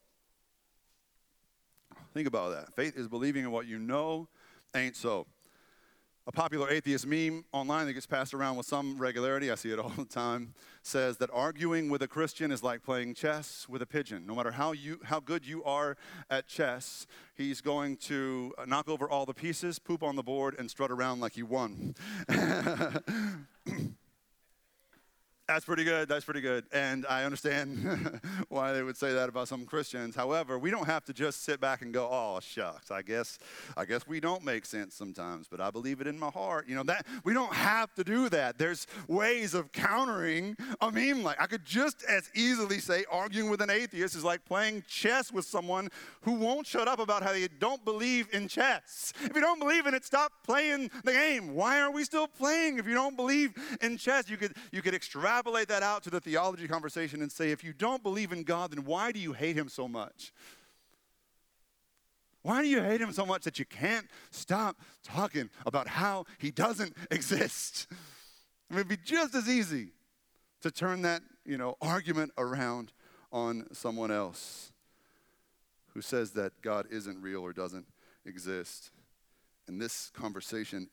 Think 2.14 2.26
about 2.26 2.52
that. 2.52 2.74
Faith 2.74 2.96
is 2.96 3.06
believing 3.06 3.44
in 3.44 3.50
what 3.50 3.66
you 3.66 3.78
know 3.78 4.28
ain't 4.74 4.96
so. 4.96 5.26
A 6.26 6.32
popular 6.32 6.68
atheist 6.68 7.06
meme 7.06 7.46
online 7.52 7.86
that 7.86 7.94
gets 7.94 8.04
passed 8.04 8.34
around 8.34 8.56
with 8.56 8.66
some 8.66 8.98
regularity, 8.98 9.50
I 9.50 9.54
see 9.54 9.70
it 9.70 9.78
all 9.78 9.88
the 9.88 10.04
time, 10.04 10.52
says 10.82 11.16
that 11.18 11.30
arguing 11.32 11.88
with 11.88 12.02
a 12.02 12.08
Christian 12.08 12.52
is 12.52 12.62
like 12.62 12.82
playing 12.82 13.14
chess 13.14 13.66
with 13.66 13.80
a 13.80 13.86
pigeon. 13.86 14.26
No 14.26 14.34
matter 14.34 14.50
how, 14.50 14.72
you, 14.72 15.00
how 15.04 15.20
good 15.20 15.46
you 15.46 15.64
are 15.64 15.96
at 16.28 16.46
chess, 16.46 17.06
he's 17.34 17.62
going 17.62 17.96
to 17.96 18.52
knock 18.66 18.90
over 18.90 19.08
all 19.08 19.24
the 19.24 19.32
pieces, 19.32 19.78
poop 19.78 20.02
on 20.02 20.16
the 20.16 20.22
board, 20.22 20.54
and 20.58 20.70
strut 20.70 20.90
around 20.90 21.20
like 21.20 21.32
he 21.32 21.42
won. 21.42 21.94
That's 25.48 25.64
pretty 25.64 25.84
good. 25.84 26.10
That's 26.10 26.26
pretty 26.26 26.42
good. 26.42 26.66
And 26.74 27.06
I 27.08 27.24
understand 27.24 28.20
why 28.50 28.74
they 28.74 28.82
would 28.82 28.98
say 28.98 29.14
that 29.14 29.30
about 29.30 29.48
some 29.48 29.64
Christians. 29.64 30.14
However, 30.14 30.58
we 30.58 30.70
don't 30.70 30.84
have 30.84 31.06
to 31.06 31.14
just 31.14 31.42
sit 31.42 31.58
back 31.58 31.80
and 31.80 31.90
go, 31.90 32.06
"Oh, 32.06 32.38
shucks. 32.42 32.90
I 32.90 33.00
guess 33.00 33.38
I 33.74 33.86
guess 33.86 34.06
we 34.06 34.20
don't 34.20 34.44
make 34.44 34.66
sense 34.66 34.94
sometimes, 34.94 35.48
but 35.50 35.58
I 35.58 35.70
believe 35.70 36.02
it 36.02 36.06
in 36.06 36.18
my 36.18 36.28
heart." 36.28 36.68
You 36.68 36.74
know, 36.74 36.82
that 36.82 37.06
we 37.24 37.32
don't 37.32 37.54
have 37.54 37.94
to 37.94 38.04
do 38.04 38.28
that. 38.28 38.58
There's 38.58 38.86
ways 39.06 39.54
of 39.54 39.72
countering 39.72 40.54
a 40.82 40.92
meme 40.92 41.22
like 41.22 41.40
I 41.40 41.46
could 41.46 41.64
just 41.64 42.04
as 42.04 42.28
easily 42.34 42.78
say 42.78 43.06
arguing 43.10 43.48
with 43.48 43.62
an 43.62 43.70
atheist 43.70 44.16
is 44.16 44.24
like 44.24 44.44
playing 44.44 44.84
chess 44.86 45.32
with 45.32 45.46
someone 45.46 45.88
who 46.20 46.32
won't 46.32 46.66
shut 46.66 46.88
up 46.88 46.98
about 46.98 47.22
how 47.22 47.32
they 47.32 47.48
don't 47.58 47.82
believe 47.86 48.28
in 48.34 48.48
chess. 48.48 49.14
If 49.22 49.34
you 49.34 49.40
don't 49.40 49.60
believe 49.60 49.86
in 49.86 49.94
it, 49.94 50.04
stop 50.04 50.30
playing 50.44 50.90
the 51.04 51.12
game. 51.12 51.54
Why 51.54 51.80
are 51.80 51.90
we 51.90 52.04
still 52.04 52.28
playing 52.28 52.78
if 52.78 52.86
you 52.86 52.92
don't 52.92 53.16
believe 53.16 53.54
in 53.80 53.96
chess? 53.96 54.28
You 54.28 54.36
could 54.36 54.54
you 54.72 54.82
could 54.82 54.92
extract 54.92 55.37
extrapolate 55.38 55.68
that 55.68 55.84
out 55.84 56.02
to 56.02 56.10
the 56.10 56.20
theology 56.20 56.66
conversation 56.66 57.22
and 57.22 57.30
say, 57.30 57.52
if 57.52 57.62
you 57.62 57.72
don't 57.72 58.02
believe 58.02 58.32
in 58.32 58.42
God, 58.42 58.72
then 58.72 58.84
why 58.84 59.12
do 59.12 59.20
you 59.20 59.32
hate 59.32 59.54
him 59.54 59.68
so 59.68 59.86
much? 59.86 60.32
Why 62.42 62.60
do 62.60 62.66
you 62.66 62.82
hate 62.82 63.00
him 63.00 63.12
so 63.12 63.24
much 63.24 63.44
that 63.44 63.56
you 63.56 63.64
can't 63.64 64.08
stop 64.32 64.80
talking 65.04 65.48
about 65.64 65.86
how 65.86 66.24
he 66.38 66.50
doesn't 66.50 66.96
exist? 67.12 67.86
I 68.68 68.74
mean, 68.74 68.80
it'd 68.80 68.88
be 68.88 68.96
just 68.96 69.36
as 69.36 69.48
easy 69.48 69.92
to 70.62 70.72
turn 70.72 71.02
that, 71.02 71.22
you 71.46 71.56
know, 71.56 71.76
argument 71.80 72.32
around 72.36 72.92
on 73.30 73.68
someone 73.72 74.10
else 74.10 74.72
who 75.94 76.00
says 76.00 76.32
that 76.32 76.50
God 76.62 76.86
isn't 76.90 77.22
real 77.22 77.42
or 77.42 77.52
doesn't 77.52 77.86
exist. 78.26 78.90
And 79.68 79.80
this 79.80 80.10
conversation 80.14 80.88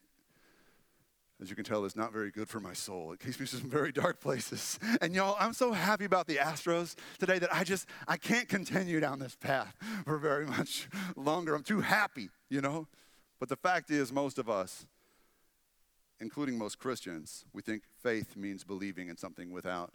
as 1.41 1.49
you 1.49 1.55
can 1.55 1.65
tell, 1.65 1.83
is 1.83 1.95
not 1.95 2.13
very 2.13 2.31
good 2.31 2.47
for 2.47 2.59
my 2.59 2.73
soul. 2.73 3.11
It 3.11 3.19
takes 3.19 3.39
me 3.39 3.45
to 3.45 3.57
some 3.57 3.69
very 3.69 3.91
dark 3.91 4.19
places. 4.19 4.79
And 5.01 5.13
y'all, 5.13 5.35
I'm 5.39 5.53
so 5.53 5.73
happy 5.73 6.05
about 6.05 6.25
the 6.25 6.37
Astros 6.37 6.95
today 7.19 7.37
that 7.39 7.53
I 7.53 7.63
just 7.63 7.87
I 8.07 8.17
can't 8.17 8.47
continue 8.47 8.99
down 8.99 9.19
this 9.19 9.35
path 9.35 9.75
for 10.05 10.17
very 10.17 10.45
much 10.45 10.87
longer. 11.15 11.53
I'm 11.53 11.63
too 11.63 11.81
happy, 11.81 12.29
you 12.49 12.61
know. 12.61 12.87
But 13.39 13.49
the 13.49 13.57
fact 13.57 13.91
is, 13.91 14.13
most 14.13 14.39
of 14.39 14.49
us, 14.49 14.87
including 16.19 16.57
most 16.57 16.79
Christians, 16.79 17.45
we 17.53 17.61
think 17.61 17.83
faith 18.01 18.37
means 18.37 18.63
believing 18.63 19.09
in 19.09 19.17
something 19.17 19.51
without 19.51 19.91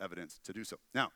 evidence 0.00 0.38
to 0.44 0.52
do 0.52 0.64
so. 0.64 0.76
Now, 0.94 1.10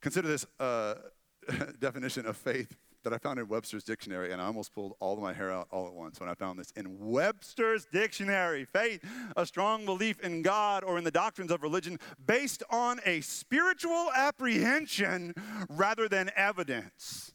consider 0.00 0.28
this 0.28 0.46
uh, 0.60 0.94
definition 1.80 2.26
of 2.26 2.36
faith 2.36 2.76
that 3.06 3.14
I 3.14 3.18
found 3.18 3.38
in 3.38 3.46
Webster's 3.46 3.84
dictionary, 3.84 4.32
and 4.32 4.42
I 4.42 4.46
almost 4.46 4.74
pulled 4.74 4.96
all 4.98 5.14
of 5.14 5.20
my 5.20 5.32
hair 5.32 5.52
out 5.52 5.68
all 5.70 5.86
at 5.86 5.94
once 5.94 6.18
when 6.18 6.28
I 6.28 6.34
found 6.34 6.58
this 6.58 6.72
in 6.72 6.98
Webster's 6.98 7.86
dictionary. 7.86 8.64
Faith, 8.64 9.00
a 9.36 9.46
strong 9.46 9.84
belief 9.84 10.18
in 10.24 10.42
God 10.42 10.82
or 10.82 10.98
in 10.98 11.04
the 11.04 11.12
doctrines 11.12 11.52
of 11.52 11.62
religion 11.62 12.00
based 12.26 12.64
on 12.68 12.98
a 13.06 13.20
spiritual 13.20 14.10
apprehension 14.12 15.34
rather 15.68 16.08
than 16.08 16.32
evidence. 16.34 17.32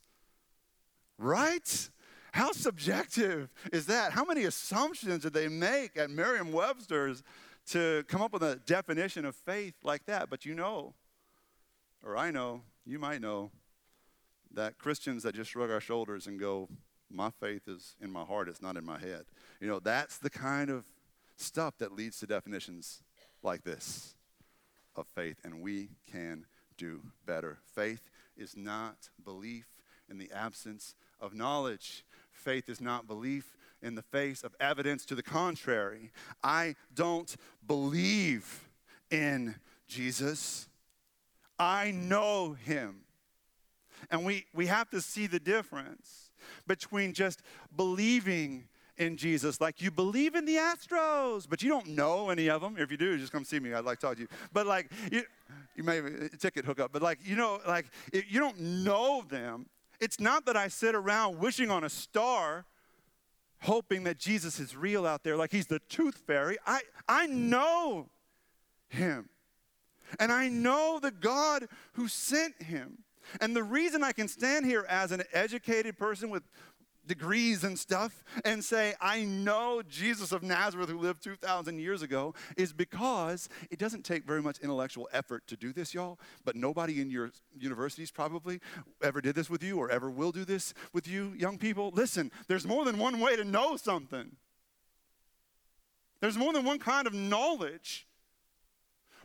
Right? 1.17 1.89
How 2.33 2.51
subjective 2.51 3.49
is 3.71 3.85
that? 3.85 4.11
How 4.11 4.25
many 4.25 4.43
assumptions 4.43 5.23
did 5.23 5.31
they 5.31 5.47
make 5.47 5.97
at 5.97 6.09
Merriam 6.09 6.51
Webster's 6.51 7.23
to 7.67 8.03
come 8.09 8.21
up 8.21 8.33
with 8.33 8.43
a 8.43 8.57
definition 8.65 9.23
of 9.23 9.37
faith 9.37 9.75
like 9.83 10.05
that? 10.07 10.29
But 10.29 10.43
you 10.43 10.53
know, 10.53 10.95
or 12.03 12.17
I 12.17 12.29
know, 12.29 12.63
you 12.85 12.99
might 12.99 13.21
know, 13.21 13.51
that 14.53 14.77
Christians 14.77 15.23
that 15.23 15.35
just 15.35 15.51
shrug 15.51 15.71
our 15.71 15.81
shoulders 15.81 16.27
and 16.27 16.39
go, 16.39 16.69
my 17.09 17.29
faith 17.29 17.67
is 17.67 17.95
in 18.01 18.11
my 18.11 18.23
heart, 18.23 18.47
it's 18.47 18.61
not 18.61 18.77
in 18.77 18.85
my 18.85 18.99
head. 18.99 19.23
You 19.59 19.67
know, 19.67 19.79
that's 19.79 20.17
the 20.17 20.29
kind 20.29 20.69
of 20.69 20.85
stuff 21.35 21.77
that 21.79 21.91
leads 21.91 22.19
to 22.19 22.27
definitions 22.27 23.01
like 23.43 23.63
this 23.63 24.15
of 24.95 25.07
faith, 25.07 25.37
and 25.43 25.61
we 25.61 25.89
can 26.11 26.45
do 26.77 27.01
better. 27.25 27.59
Faith 27.73 28.09
is 28.37 28.55
not 28.55 29.09
belief 29.23 29.67
in 30.09 30.17
the 30.17 30.31
absence 30.31 30.95
of 31.19 31.33
knowledge. 31.33 32.05
Faith 32.31 32.69
is 32.69 32.81
not 32.81 33.07
belief 33.07 33.55
in 33.81 33.95
the 33.95 34.01
face 34.01 34.43
of 34.43 34.55
evidence 34.59 35.05
to 35.05 35.15
the 35.15 35.23
contrary. 35.23 36.11
I 36.43 36.75
don't 36.93 37.35
believe 37.65 38.69
in 39.09 39.55
Jesus. 39.87 40.67
I 41.57 41.91
know 41.91 42.53
him. 42.53 43.01
And 44.09 44.25
we, 44.25 44.45
we 44.53 44.67
have 44.67 44.89
to 44.89 45.01
see 45.01 45.27
the 45.27 45.39
difference 45.39 46.31
between 46.67 47.13
just 47.13 47.41
believing 47.75 48.67
in 48.97 49.17
Jesus. 49.17 49.61
Like 49.61 49.81
you 49.81 49.91
believe 49.91 50.35
in 50.35 50.45
the 50.45 50.55
Astros, 50.55 51.47
but 51.49 51.61
you 51.61 51.69
don't 51.69 51.89
know 51.89 52.29
any 52.29 52.49
of 52.49 52.61
them. 52.61 52.75
If 52.77 52.91
you 52.91 52.97
do, 52.97 53.17
just 53.17 53.31
come 53.31 53.43
see 53.43 53.59
me. 53.59 53.73
I'd 53.73 53.85
like 53.85 53.99
to 53.99 54.07
talk 54.07 54.15
to 54.15 54.21
you. 54.21 54.27
But 54.53 54.67
like, 54.67 54.91
you, 55.11 55.23
you 55.75 55.83
may 55.83 55.97
have 55.97 56.05
a 56.05 56.29
ticket 56.29 56.65
hookup, 56.65 56.91
but 56.91 57.01
like, 57.01 57.19
you 57.23 57.35
know, 57.35 57.59
like 57.67 57.85
you 58.11 58.39
don't 58.39 58.59
know 58.59 59.23
them. 59.27 59.67
It's 59.99 60.19
not 60.19 60.45
that 60.45 60.57
I 60.57 60.67
sit 60.67 60.95
around 60.95 61.39
wishing 61.39 61.69
on 61.69 61.83
a 61.83 61.89
star 61.89 62.65
hoping 63.61 64.03
that 64.05 64.17
Jesus 64.17 64.59
is 64.59 64.75
real 64.75 65.05
out 65.05 65.23
there, 65.23 65.37
like 65.37 65.51
he's 65.51 65.67
the 65.67 65.79
tooth 65.87 66.17
fairy. 66.25 66.57
I, 66.65 66.81
I 67.07 67.27
know 67.27 68.09
him. 68.89 69.29
And 70.19 70.31
I 70.31 70.49
know 70.49 70.99
the 71.01 71.11
God 71.11 71.67
who 71.93 72.07
sent 72.07 72.61
him. 72.61 73.03
And 73.39 73.55
the 73.55 73.63
reason 73.63 74.03
I 74.03 74.11
can 74.11 74.27
stand 74.27 74.65
here 74.65 74.85
as 74.89 75.11
an 75.11 75.23
educated 75.33 75.97
person 75.97 76.29
with 76.29 76.43
degrees 77.07 77.63
and 77.63 77.77
stuff 77.77 78.23
and 78.45 78.63
say, 78.63 78.93
I 79.01 79.23
know 79.23 79.81
Jesus 79.87 80.31
of 80.31 80.43
Nazareth 80.43 80.89
who 80.89 80.99
lived 80.99 81.23
2,000 81.23 81.79
years 81.79 82.01
ago 82.01 82.33
is 82.57 82.73
because 82.73 83.49
it 83.69 83.79
doesn't 83.79 84.03
take 84.03 84.25
very 84.25 84.41
much 84.41 84.59
intellectual 84.59 85.09
effort 85.11 85.47
to 85.47 85.57
do 85.57 85.73
this, 85.73 85.93
y'all. 85.93 86.19
But 86.45 86.55
nobody 86.55 87.01
in 87.01 87.09
your 87.09 87.31
universities 87.57 88.11
probably 88.11 88.59
ever 89.01 89.21
did 89.21 89.35
this 89.35 89.49
with 89.49 89.63
you 89.63 89.77
or 89.77 89.89
ever 89.89 90.09
will 90.09 90.31
do 90.31 90.45
this 90.45 90.73
with 90.93 91.07
you, 91.07 91.33
young 91.37 91.57
people. 91.57 91.91
Listen, 91.93 92.31
there's 92.47 92.67
more 92.67 92.85
than 92.85 92.97
one 92.97 93.19
way 93.19 93.35
to 93.35 93.43
know 93.43 93.75
something, 93.77 94.35
there's 96.19 96.37
more 96.37 96.53
than 96.53 96.63
one 96.63 96.79
kind 96.79 97.07
of 97.07 97.13
knowledge. 97.13 98.07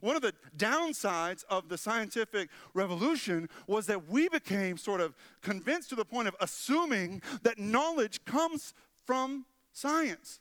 One 0.07 0.15
of 0.15 0.23
the 0.23 0.35
downsides 0.57 1.43
of 1.51 1.69
the 1.69 1.77
scientific 1.77 2.49
revolution 2.75 3.49
was 3.67 3.87
that 3.87 4.09
we 4.09 4.29
became 4.29 4.77
sort 4.77 5.01
of 5.01 5.17
convinced 5.43 5.89
to 5.89 5.97
the 5.97 6.05
point 6.05 6.29
of 6.29 6.37
assuming 6.39 7.23
that 7.43 7.59
knowledge 7.59 8.25
comes 8.25 8.73
from 9.05 9.47
science, 9.73 10.39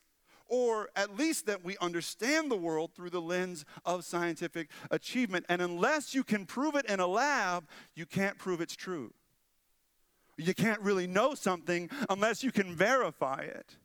or 0.47 0.89
at 0.95 1.17
least 1.17 1.47
that 1.47 1.65
we 1.65 1.77
understand 1.81 2.51
the 2.51 2.55
world 2.55 2.91
through 2.93 3.09
the 3.09 3.19
lens 3.19 3.65
of 3.87 4.05
scientific 4.05 4.69
achievement. 4.91 5.47
And 5.49 5.63
unless 5.63 6.13
you 6.13 6.23
can 6.23 6.45
prove 6.45 6.75
it 6.75 6.85
in 6.85 6.99
a 6.99 7.07
lab, 7.07 7.67
you 7.95 8.05
can't 8.05 8.37
prove 8.37 8.61
it's 8.61 8.75
true. 8.75 9.15
You 10.37 10.53
can't 10.53 10.81
really 10.81 11.07
know 11.07 11.33
something 11.33 11.89
unless 12.07 12.43
you 12.43 12.51
can 12.51 12.75
verify 12.75 13.41
it 13.41 13.77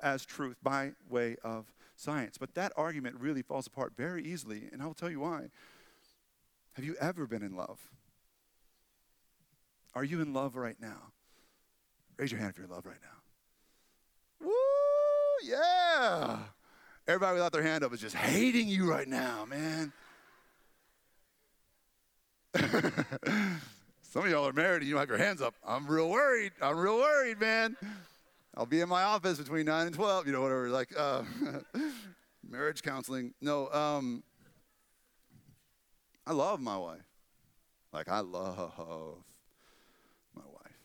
as 0.00 0.26
truth 0.26 0.56
by 0.64 0.94
way 1.08 1.36
of 1.44 1.72
science. 1.96 2.38
But 2.38 2.54
that 2.54 2.72
argument 2.76 3.16
really 3.18 3.42
falls 3.42 3.66
apart 3.66 3.94
very 3.96 4.24
easily, 4.24 4.68
and 4.72 4.82
I'll 4.82 4.94
tell 4.94 5.10
you 5.10 5.20
why. 5.20 5.48
Have 6.74 6.84
you 6.84 6.94
ever 7.00 7.26
been 7.26 7.42
in 7.42 7.56
love? 7.56 7.78
Are 9.94 10.04
you 10.04 10.20
in 10.20 10.34
love 10.34 10.56
right 10.56 10.76
now? 10.80 11.12
Raise 12.18 12.30
your 12.30 12.38
hand 12.38 12.50
if 12.50 12.58
you're 12.58 12.66
in 12.66 12.70
love 12.70 12.84
right 12.84 12.96
now. 13.02 14.46
Woo, 14.46 14.52
yeah. 15.42 16.38
Everybody 17.08 17.34
without 17.34 17.52
their 17.52 17.62
hand 17.62 17.82
up 17.82 17.94
is 17.94 18.00
just 18.00 18.14
hating 18.14 18.68
you 18.68 18.90
right 18.90 19.08
now, 19.08 19.46
man. 19.46 19.92
Some 24.02 24.24
of 24.24 24.30
y'all 24.30 24.48
are 24.48 24.52
married 24.52 24.78
and 24.78 24.86
you 24.86 24.92
don't 24.92 25.00
have 25.00 25.08
your 25.08 25.18
hands 25.18 25.40
up. 25.40 25.54
I'm 25.66 25.86
real 25.86 26.08
worried. 26.08 26.52
I'm 26.60 26.76
real 26.76 26.96
worried, 26.96 27.40
man. 27.40 27.76
I'll 28.56 28.64
be 28.64 28.80
in 28.80 28.88
my 28.88 29.02
office 29.02 29.36
between 29.36 29.66
9 29.66 29.88
and 29.88 29.94
12, 29.94 30.26
you 30.26 30.32
know, 30.32 30.40
whatever, 30.40 30.70
like 30.70 30.88
uh, 30.98 31.24
marriage 32.48 32.82
counseling. 32.82 33.34
No, 33.42 33.68
um, 33.70 34.22
I 36.26 36.32
love 36.32 36.58
my 36.58 36.78
wife. 36.78 37.04
Like, 37.92 38.08
I 38.08 38.20
love 38.20 38.72
my 40.34 40.42
wife. 40.42 40.78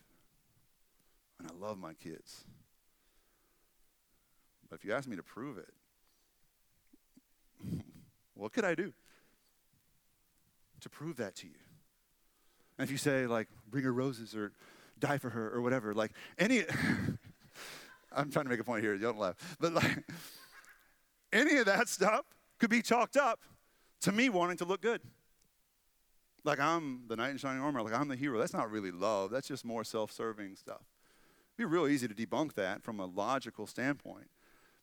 And 1.40 1.50
I 1.50 1.54
love 1.66 1.78
my 1.78 1.94
kids. 1.94 2.44
But 4.70 4.80
if 4.80 4.86
you 4.86 4.92
ask 4.94 5.08
me 5.08 5.16
to 5.16 5.24
prove 5.24 5.58
it, 5.58 5.70
what 8.34 8.52
could 8.52 8.66
I 8.66 8.76
do 8.76 8.92
to 10.82 10.90
prove 10.90 11.16
that 11.18 11.36
to 11.38 11.48
you? 11.48 11.54
And 12.78 12.84
if 12.84 12.92
you 12.92 12.98
say, 12.98 13.28
like, 13.28 13.48
bring 13.70 13.86
her 13.86 13.94
roses 13.94 14.36
or 14.36 14.52
die 15.00 15.18
for 15.18 15.30
her 15.30 15.50
or 15.54 15.62
whatever, 15.62 15.94
like, 15.94 16.12
any. 16.38 16.64
I'm 18.12 18.30
trying 18.32 18.46
to 18.46 18.50
make 18.50 18.60
a 18.60 18.64
point 18.64 18.84
here. 18.84 18.98
Don't 18.98 19.18
laugh. 19.18 19.36
But 19.60 19.74
like, 19.74 20.04
any 21.34 21.58
of 21.58 21.66
that 21.66 21.88
stuff 21.88 22.26
could 22.60 22.70
be 22.70 22.82
chalked 22.82 23.18
up 23.18 23.40
to 24.02 24.12
me 24.12 24.30
wanting 24.30 24.58
to 24.58 24.66
look 24.66 24.82
good. 24.82 25.02
Like 26.44 26.60
I'm 26.60 27.04
the 27.08 27.16
knight 27.16 27.32
in 27.32 27.38
shining 27.38 27.62
armor, 27.62 27.82
like 27.82 27.94
I'm 27.94 28.08
the 28.08 28.16
hero. 28.16 28.40
That's 28.40 28.54
not 28.54 28.72
really 28.72 28.92
love. 28.92 29.32
That's 29.32 29.48
just 29.48 29.64
more 29.64 29.84
self-serving 29.84 30.56
stuff. 30.56 30.82
It'd 31.58 31.58
be 31.58 31.66
real 31.66 31.88
easy 31.88 32.08
to 32.08 32.14
debunk 32.14 32.54
that 32.54 32.84
from 32.84 33.00
a 33.00 33.06
logical 33.06 33.68
standpoint. 33.68 34.30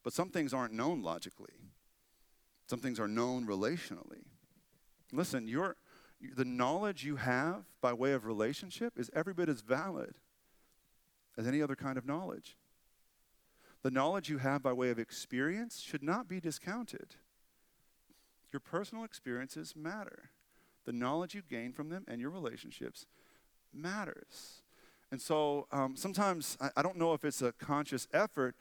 But 0.04 0.12
some 0.12 0.30
things 0.30 0.54
aren't 0.54 0.72
known 0.72 1.02
logically. 1.02 1.54
Some 2.68 2.78
things 2.80 3.00
are 3.00 3.08
known 3.08 3.46
relationally. 3.46 4.24
Listen, 5.12 5.48
your 5.48 5.76
the 6.36 6.44
knowledge 6.44 7.04
you 7.04 7.16
have 7.16 7.64
by 7.80 7.92
way 7.92 8.12
of 8.12 8.24
relationship 8.24 8.98
is 8.98 9.10
every 9.14 9.32
bit 9.32 9.48
as 9.48 9.60
valid 9.60 10.16
as 11.36 11.46
any 11.46 11.62
other 11.62 11.76
kind 11.76 11.96
of 11.96 12.04
knowledge. 12.04 12.56
The 13.82 13.90
knowledge 13.90 14.28
you 14.28 14.38
have 14.38 14.62
by 14.62 14.72
way 14.72 14.90
of 14.90 14.98
experience 14.98 15.80
should 15.80 16.02
not 16.02 16.28
be 16.28 16.40
discounted. 16.40 17.14
Your 18.52 18.60
personal 18.60 19.04
experiences 19.04 19.74
matter. 19.76 20.30
The 20.84 20.92
knowledge 20.92 21.34
you 21.34 21.42
gain 21.48 21.72
from 21.72 21.88
them 21.90 22.04
and 22.08 22.20
your 22.20 22.30
relationships 22.30 23.06
matters. 23.72 24.62
And 25.10 25.20
so 25.20 25.66
um, 25.70 25.96
sometimes 25.96 26.56
I, 26.60 26.70
I 26.78 26.82
don't 26.82 26.96
know 26.96 27.14
if 27.14 27.24
it's 27.24 27.42
a 27.42 27.52
conscious 27.52 28.08
effort 28.12 28.56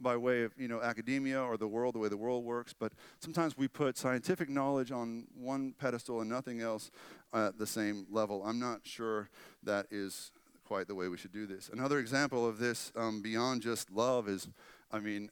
by 0.00 0.16
way 0.16 0.42
of 0.42 0.52
you 0.56 0.66
know 0.66 0.80
academia 0.80 1.40
or 1.40 1.56
the 1.56 1.68
world, 1.68 1.94
the 1.94 1.98
way 1.98 2.08
the 2.08 2.16
world 2.16 2.44
works, 2.44 2.72
but 2.72 2.92
sometimes 3.20 3.56
we 3.56 3.68
put 3.68 3.96
scientific 3.96 4.48
knowledge 4.48 4.90
on 4.90 5.26
one 5.36 5.74
pedestal 5.78 6.20
and 6.20 6.28
nothing 6.28 6.60
else 6.60 6.90
at 7.32 7.58
the 7.58 7.66
same 7.66 8.06
level. 8.10 8.42
I'm 8.44 8.58
not 8.58 8.80
sure 8.84 9.28
that 9.62 9.86
is 9.90 10.32
quite 10.64 10.88
the 10.88 10.94
way 10.94 11.08
we 11.08 11.16
should 11.16 11.32
do 11.32 11.46
this. 11.46 11.70
Another 11.72 11.98
example 11.98 12.46
of 12.46 12.58
this 12.58 12.92
um, 12.96 13.22
beyond 13.22 13.62
just 13.62 13.90
love 13.90 14.28
is, 14.28 14.48
I 14.90 14.98
mean, 14.98 15.30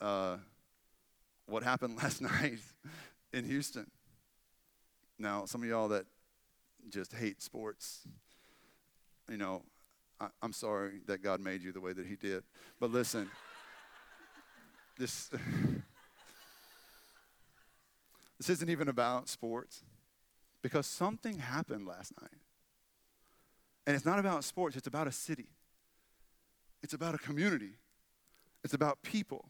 uh, 0.00 0.36
what 1.46 1.62
happened 1.62 1.96
last 2.02 2.20
night 2.20 2.58
in 3.32 3.44
Houston. 3.44 3.90
Now, 5.18 5.44
some 5.46 5.62
of 5.62 5.68
y'all 5.68 5.88
that 5.88 6.06
just 6.88 7.12
hate 7.12 7.42
sports, 7.42 8.06
you 9.28 9.36
know, 9.36 9.62
I, 10.20 10.28
am 10.42 10.52
sorry 10.52 11.00
that 11.06 11.22
God 11.22 11.40
made 11.40 11.62
you 11.62 11.72
the 11.72 11.80
way 11.80 11.92
that 11.92 12.06
He 12.06 12.16
did. 12.16 12.42
But 12.78 12.90
listen, 12.90 13.28
this 14.98 15.28
this 18.38 18.48
isn't 18.48 18.70
even 18.70 18.88
about 18.88 19.28
sports 19.28 19.82
because 20.62 20.86
something 20.86 21.38
happened 21.38 21.86
last 21.86 22.12
night. 22.20 22.30
And 23.88 23.96
it's 23.96 24.04
not 24.04 24.18
about 24.18 24.44
sports, 24.44 24.76
it's 24.76 24.86
about 24.86 25.06
a 25.06 25.12
city. 25.12 25.48
It's 26.82 26.92
about 26.92 27.14
a 27.14 27.18
community. 27.18 27.78
It's 28.62 28.74
about 28.74 29.02
people, 29.02 29.46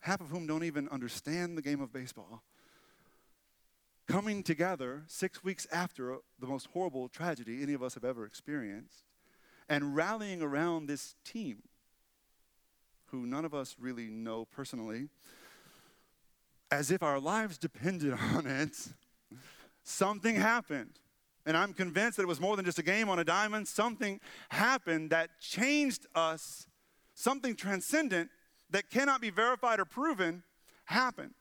half 0.00 0.20
of 0.20 0.28
whom 0.28 0.46
don't 0.46 0.62
even 0.62 0.90
understand 0.90 1.56
the 1.56 1.62
game 1.62 1.80
of 1.80 1.90
baseball, 1.90 2.42
coming 4.06 4.42
together 4.42 5.04
six 5.06 5.42
weeks 5.42 5.66
after 5.72 6.18
the 6.38 6.46
most 6.46 6.68
horrible 6.74 7.08
tragedy 7.08 7.62
any 7.62 7.72
of 7.72 7.82
us 7.82 7.94
have 7.94 8.04
ever 8.04 8.26
experienced 8.26 9.04
and 9.70 9.96
rallying 9.96 10.42
around 10.42 10.86
this 10.86 11.14
team 11.24 11.62
who 13.06 13.24
none 13.24 13.46
of 13.46 13.54
us 13.54 13.74
really 13.80 14.08
know 14.08 14.44
personally, 14.44 15.08
as 16.70 16.90
if 16.90 17.02
our 17.02 17.18
lives 17.18 17.56
depended 17.56 18.12
on 18.34 18.46
it, 18.46 18.76
something 19.82 20.36
happened. 20.36 20.98
And 21.46 21.56
I'm 21.56 21.72
convinced 21.72 22.16
that 22.16 22.24
it 22.24 22.28
was 22.28 22.40
more 22.40 22.56
than 22.56 22.64
just 22.64 22.78
a 22.78 22.82
game 22.82 23.08
on 23.08 23.18
a 23.20 23.24
diamond. 23.24 23.68
Something 23.68 24.20
happened 24.48 25.10
that 25.10 25.30
changed 25.40 26.06
us, 26.14 26.66
something 27.14 27.54
transcendent 27.54 28.30
that 28.70 28.90
cannot 28.90 29.20
be 29.20 29.30
verified 29.30 29.78
or 29.78 29.84
proven 29.84 30.42
happened. 30.84 31.34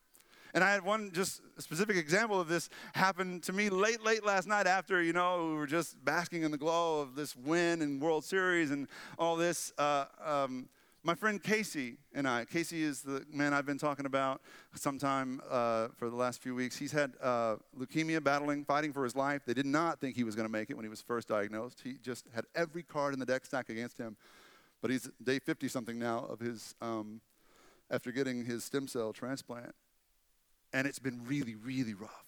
And 0.53 0.63
I 0.63 0.71
had 0.71 0.85
one 0.85 1.11
just 1.11 1.41
specific 1.57 1.97
example 1.97 2.39
of 2.39 2.47
this 2.47 2.69
happen 2.93 3.41
to 3.41 3.51
me 3.51 3.69
late, 3.69 4.05
late 4.05 4.25
last 4.25 4.47
night 4.47 4.67
after, 4.67 5.01
you 5.03 5.11
know, 5.11 5.49
we 5.49 5.55
were 5.55 5.67
just 5.67 6.03
basking 6.05 6.43
in 6.43 6.51
the 6.51 6.57
glow 6.57 7.01
of 7.01 7.15
this 7.15 7.35
win 7.35 7.81
and 7.81 8.01
World 8.01 8.23
Series 8.23 8.71
and 8.71 8.87
all 9.19 9.35
this. 9.35 9.73
Uh, 9.77 10.05
um, 10.23 10.69
my 11.05 11.13
friend 11.13 11.41
Casey 11.41 11.97
and 12.15 12.27
I, 12.27 12.45
Casey 12.45 12.81
is 12.81 13.03
the 13.03 13.23
man 13.31 13.53
I've 13.53 13.67
been 13.67 13.77
talking 13.77 14.07
about 14.07 14.41
sometime 14.73 15.39
uh, 15.47 15.89
for 15.95 16.09
the 16.09 16.15
last 16.15 16.41
few 16.41 16.55
weeks. 16.55 16.75
He's 16.77 16.91
had 16.91 17.13
uh, 17.21 17.57
leukemia, 17.79 18.23
battling, 18.23 18.65
fighting 18.65 18.91
for 18.91 19.03
his 19.03 19.15
life. 19.15 19.43
They 19.45 19.53
did 19.53 19.67
not 19.67 20.01
think 20.01 20.15
he 20.15 20.23
was 20.23 20.35
going 20.35 20.47
to 20.47 20.51
make 20.51 20.71
it 20.71 20.75
when 20.75 20.83
he 20.83 20.89
was 20.89 21.03
first 21.03 21.27
diagnosed. 21.27 21.81
He 21.83 21.97
just 22.01 22.25
had 22.33 22.45
every 22.55 22.81
card 22.81 23.13
in 23.13 23.19
the 23.19 23.25
deck 23.25 23.45
stacked 23.45 23.69
against 23.69 23.99
him. 23.99 24.17
But 24.81 24.89
he's 24.89 25.07
day 25.23 25.37
50 25.37 25.67
something 25.67 25.99
now 25.99 26.25
of 26.27 26.39
his, 26.39 26.73
um, 26.81 27.21
after 27.91 28.11
getting 28.11 28.43
his 28.43 28.63
stem 28.63 28.87
cell 28.87 29.13
transplant. 29.13 29.75
And 30.73 30.87
it's 30.87 30.99
been 30.99 31.21
really, 31.27 31.53
really 31.53 31.93
rough. 31.93 32.25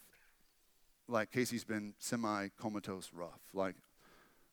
Like 1.07 1.31
Casey's 1.31 1.63
been 1.63 1.95
semi 1.97 2.49
comatose 2.59 3.09
rough. 3.11 3.41
Like 3.55 3.75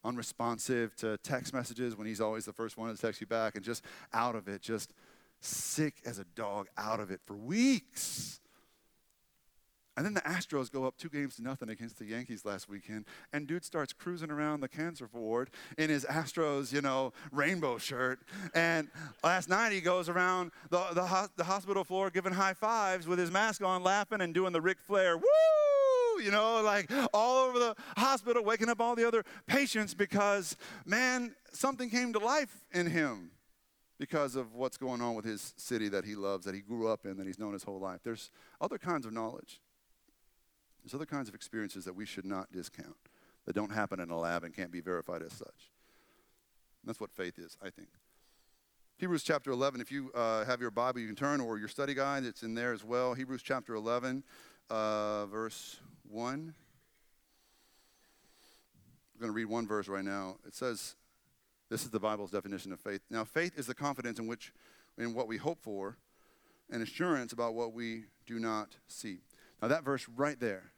unresponsive 0.04 0.94
to 0.96 1.16
text 1.18 1.54
messages 1.54 1.96
when 1.96 2.06
he's 2.06 2.20
always 2.20 2.44
the 2.44 2.52
first 2.52 2.76
one 2.76 2.94
to 2.94 3.00
text 3.00 3.20
you 3.20 3.26
back, 3.26 3.56
and 3.56 3.64
just 3.64 3.84
out 4.12 4.34
of 4.34 4.48
it, 4.48 4.62
just 4.62 4.92
sick 5.40 5.94
as 6.04 6.18
a 6.18 6.24
dog 6.34 6.68
out 6.76 7.00
of 7.00 7.10
it 7.10 7.20
for 7.24 7.34
weeks. 7.34 8.40
And 9.96 10.04
then 10.04 10.14
the 10.14 10.22
Astros 10.22 10.72
go 10.72 10.86
up 10.86 10.96
two 10.96 11.08
games 11.08 11.36
to 11.36 11.42
nothing 11.42 11.68
against 11.68 11.98
the 11.98 12.04
Yankees 12.04 12.44
last 12.44 12.68
weekend, 12.68 13.04
and 13.32 13.46
dude 13.46 13.64
starts 13.64 13.92
cruising 13.92 14.30
around 14.30 14.60
the 14.60 14.68
cancer 14.68 15.08
ward 15.12 15.50
in 15.78 15.88
his 15.88 16.04
Astros, 16.04 16.72
you 16.72 16.80
know, 16.80 17.12
rainbow 17.30 17.78
shirt. 17.78 18.18
And 18.54 18.88
last 19.22 19.48
night 19.48 19.70
he 19.70 19.80
goes 19.80 20.08
around 20.08 20.50
the, 20.70 20.82
the, 20.94 21.30
the 21.36 21.44
hospital 21.44 21.84
floor 21.84 22.10
giving 22.10 22.32
high 22.32 22.54
fives 22.54 23.06
with 23.06 23.20
his 23.20 23.30
mask 23.30 23.62
on, 23.62 23.84
laughing 23.84 24.20
and 24.20 24.34
doing 24.34 24.52
the 24.52 24.60
Ric 24.60 24.78
Flair, 24.80 25.16
woo! 25.16 25.24
You 26.22 26.30
know, 26.30 26.62
like 26.62 26.90
all 27.12 27.44
over 27.46 27.58
the 27.58 27.74
hospital, 27.96 28.44
waking 28.44 28.68
up 28.68 28.80
all 28.80 28.94
the 28.94 29.06
other 29.06 29.24
patients 29.46 29.94
because, 29.94 30.56
man, 30.84 31.34
something 31.52 31.90
came 31.90 32.12
to 32.12 32.18
life 32.18 32.64
in 32.72 32.86
him 32.86 33.30
because 33.98 34.36
of 34.36 34.54
what's 34.54 34.76
going 34.76 35.00
on 35.00 35.14
with 35.14 35.24
his 35.24 35.54
city 35.56 35.88
that 35.88 36.04
he 36.04 36.14
loves, 36.14 36.44
that 36.44 36.54
he 36.54 36.60
grew 36.60 36.88
up 36.88 37.06
in, 37.06 37.16
that 37.16 37.26
he's 37.26 37.38
known 37.38 37.52
his 37.52 37.62
whole 37.62 37.80
life. 37.80 38.00
There's 38.02 38.30
other 38.60 38.78
kinds 38.78 39.06
of 39.06 39.12
knowledge. 39.12 39.60
There's 40.82 40.94
other 40.94 41.06
kinds 41.06 41.28
of 41.28 41.34
experiences 41.34 41.84
that 41.84 41.94
we 41.94 42.04
should 42.04 42.26
not 42.26 42.52
discount, 42.52 42.96
that 43.46 43.54
don't 43.54 43.72
happen 43.72 44.00
in 44.00 44.10
a 44.10 44.18
lab 44.18 44.44
and 44.44 44.54
can't 44.54 44.70
be 44.70 44.80
verified 44.80 45.22
as 45.22 45.32
such. 45.32 45.70
And 46.82 46.88
that's 46.88 47.00
what 47.00 47.10
faith 47.10 47.38
is, 47.38 47.56
I 47.62 47.70
think. 47.70 47.88
Hebrews 48.98 49.22
chapter 49.22 49.50
11, 49.50 49.80
if 49.80 49.90
you 49.90 50.12
uh, 50.14 50.44
have 50.44 50.60
your 50.60 50.70
Bible, 50.70 51.00
you 51.00 51.06
can 51.06 51.16
turn, 51.16 51.40
or 51.40 51.58
your 51.58 51.68
study 51.68 51.94
guide, 51.94 52.24
it's 52.24 52.42
in 52.42 52.54
there 52.54 52.72
as 52.72 52.84
well. 52.84 53.14
Hebrews 53.14 53.42
chapter 53.42 53.74
11, 53.74 54.22
uh, 54.70 55.26
verse 55.26 55.80
1. 56.08 56.54
I'm 59.14 59.20
going 59.20 59.30
to 59.30 59.34
read 59.34 59.46
one 59.46 59.66
verse 59.66 59.88
right 59.88 60.04
now. 60.04 60.36
It 60.46 60.54
says, 60.54 60.96
this 61.70 61.84
is 61.84 61.90
the 61.90 62.00
Bible's 62.00 62.30
definition 62.30 62.72
of 62.72 62.80
faith. 62.80 63.00
Now, 63.10 63.24
faith 63.24 63.58
is 63.58 63.66
the 63.66 63.74
confidence 63.74 64.18
in 64.18 64.26
which 64.26 64.52
in 64.98 65.14
what 65.14 65.28
we 65.28 65.36
hope 65.36 65.58
for 65.60 65.96
and 66.70 66.82
assurance 66.82 67.32
about 67.32 67.54
what 67.54 67.72
we 67.72 68.04
do 68.26 68.38
not 68.38 68.76
see. 68.88 69.18
Now, 69.62 69.68
that 69.68 69.84
verse 69.84 70.08
right 70.16 70.38
there, 70.38 70.72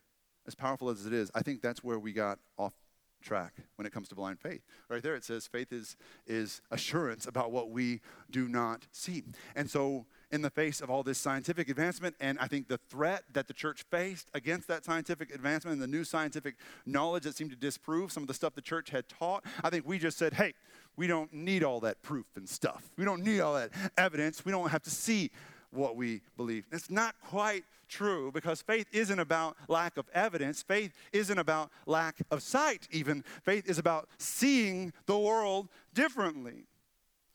as 0.46 0.54
powerful 0.54 0.90
as 0.90 1.06
it 1.06 1.12
is, 1.12 1.30
I 1.34 1.42
think 1.42 1.60
that's 1.60 1.82
where 1.82 1.98
we 1.98 2.12
got 2.12 2.38
off 2.58 2.74
track 3.22 3.54
when 3.76 3.86
it 3.86 3.92
comes 3.92 4.08
to 4.08 4.14
blind 4.14 4.38
faith. 4.38 4.62
Right 4.88 5.02
there 5.02 5.16
it 5.16 5.24
says 5.24 5.46
faith 5.46 5.72
is 5.72 5.96
is 6.26 6.60
assurance 6.70 7.26
about 7.26 7.50
what 7.50 7.70
we 7.70 8.00
do 8.30 8.48
not 8.48 8.86
see. 8.92 9.24
And 9.56 9.68
so 9.68 10.06
in 10.30 10.42
the 10.42 10.50
face 10.50 10.80
of 10.80 10.90
all 10.90 11.02
this 11.02 11.18
scientific 11.18 11.68
advancement 11.68 12.14
and 12.20 12.38
I 12.38 12.48
think 12.48 12.68
the 12.68 12.78
threat 12.78 13.22
that 13.32 13.46
the 13.46 13.54
church 13.54 13.84
faced 13.90 14.28
against 14.34 14.66
that 14.68 14.84
scientific 14.84 15.32
advancement 15.34 15.74
and 15.74 15.82
the 15.82 15.86
new 15.86 16.04
scientific 16.04 16.56
knowledge 16.84 17.24
that 17.24 17.36
seemed 17.36 17.50
to 17.50 17.56
disprove 17.56 18.10
some 18.10 18.22
of 18.22 18.26
the 18.26 18.34
stuff 18.34 18.54
the 18.54 18.60
church 18.60 18.90
had 18.90 19.08
taught, 19.08 19.44
I 19.62 19.70
think 19.70 19.86
we 19.86 19.98
just 19.98 20.18
said, 20.18 20.34
"Hey, 20.34 20.54
we 20.96 21.06
don't 21.06 21.32
need 21.32 21.62
all 21.62 21.80
that 21.80 22.02
proof 22.02 22.26
and 22.36 22.48
stuff. 22.48 22.90
We 22.96 23.04
don't 23.04 23.22
need 23.22 23.40
all 23.40 23.54
that 23.54 23.70
evidence. 23.96 24.44
We 24.44 24.52
don't 24.52 24.70
have 24.70 24.82
to 24.82 24.90
see 24.90 25.30
what 25.70 25.96
we 25.96 26.22
believe. 26.36 26.66
It's 26.72 26.90
not 26.90 27.14
quite 27.20 27.64
true 27.88 28.32
because 28.32 28.62
faith 28.62 28.86
isn't 28.92 29.18
about 29.18 29.56
lack 29.68 29.96
of 29.96 30.08
evidence. 30.12 30.62
Faith 30.62 30.92
isn't 31.12 31.38
about 31.38 31.70
lack 31.86 32.16
of 32.30 32.42
sight, 32.42 32.88
even. 32.90 33.22
Faith 33.42 33.68
is 33.68 33.78
about 33.78 34.08
seeing 34.18 34.92
the 35.06 35.18
world 35.18 35.68
differently. 35.94 36.64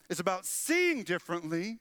It's 0.10 0.20
about 0.20 0.46
seeing 0.46 1.04
differently 1.04 1.80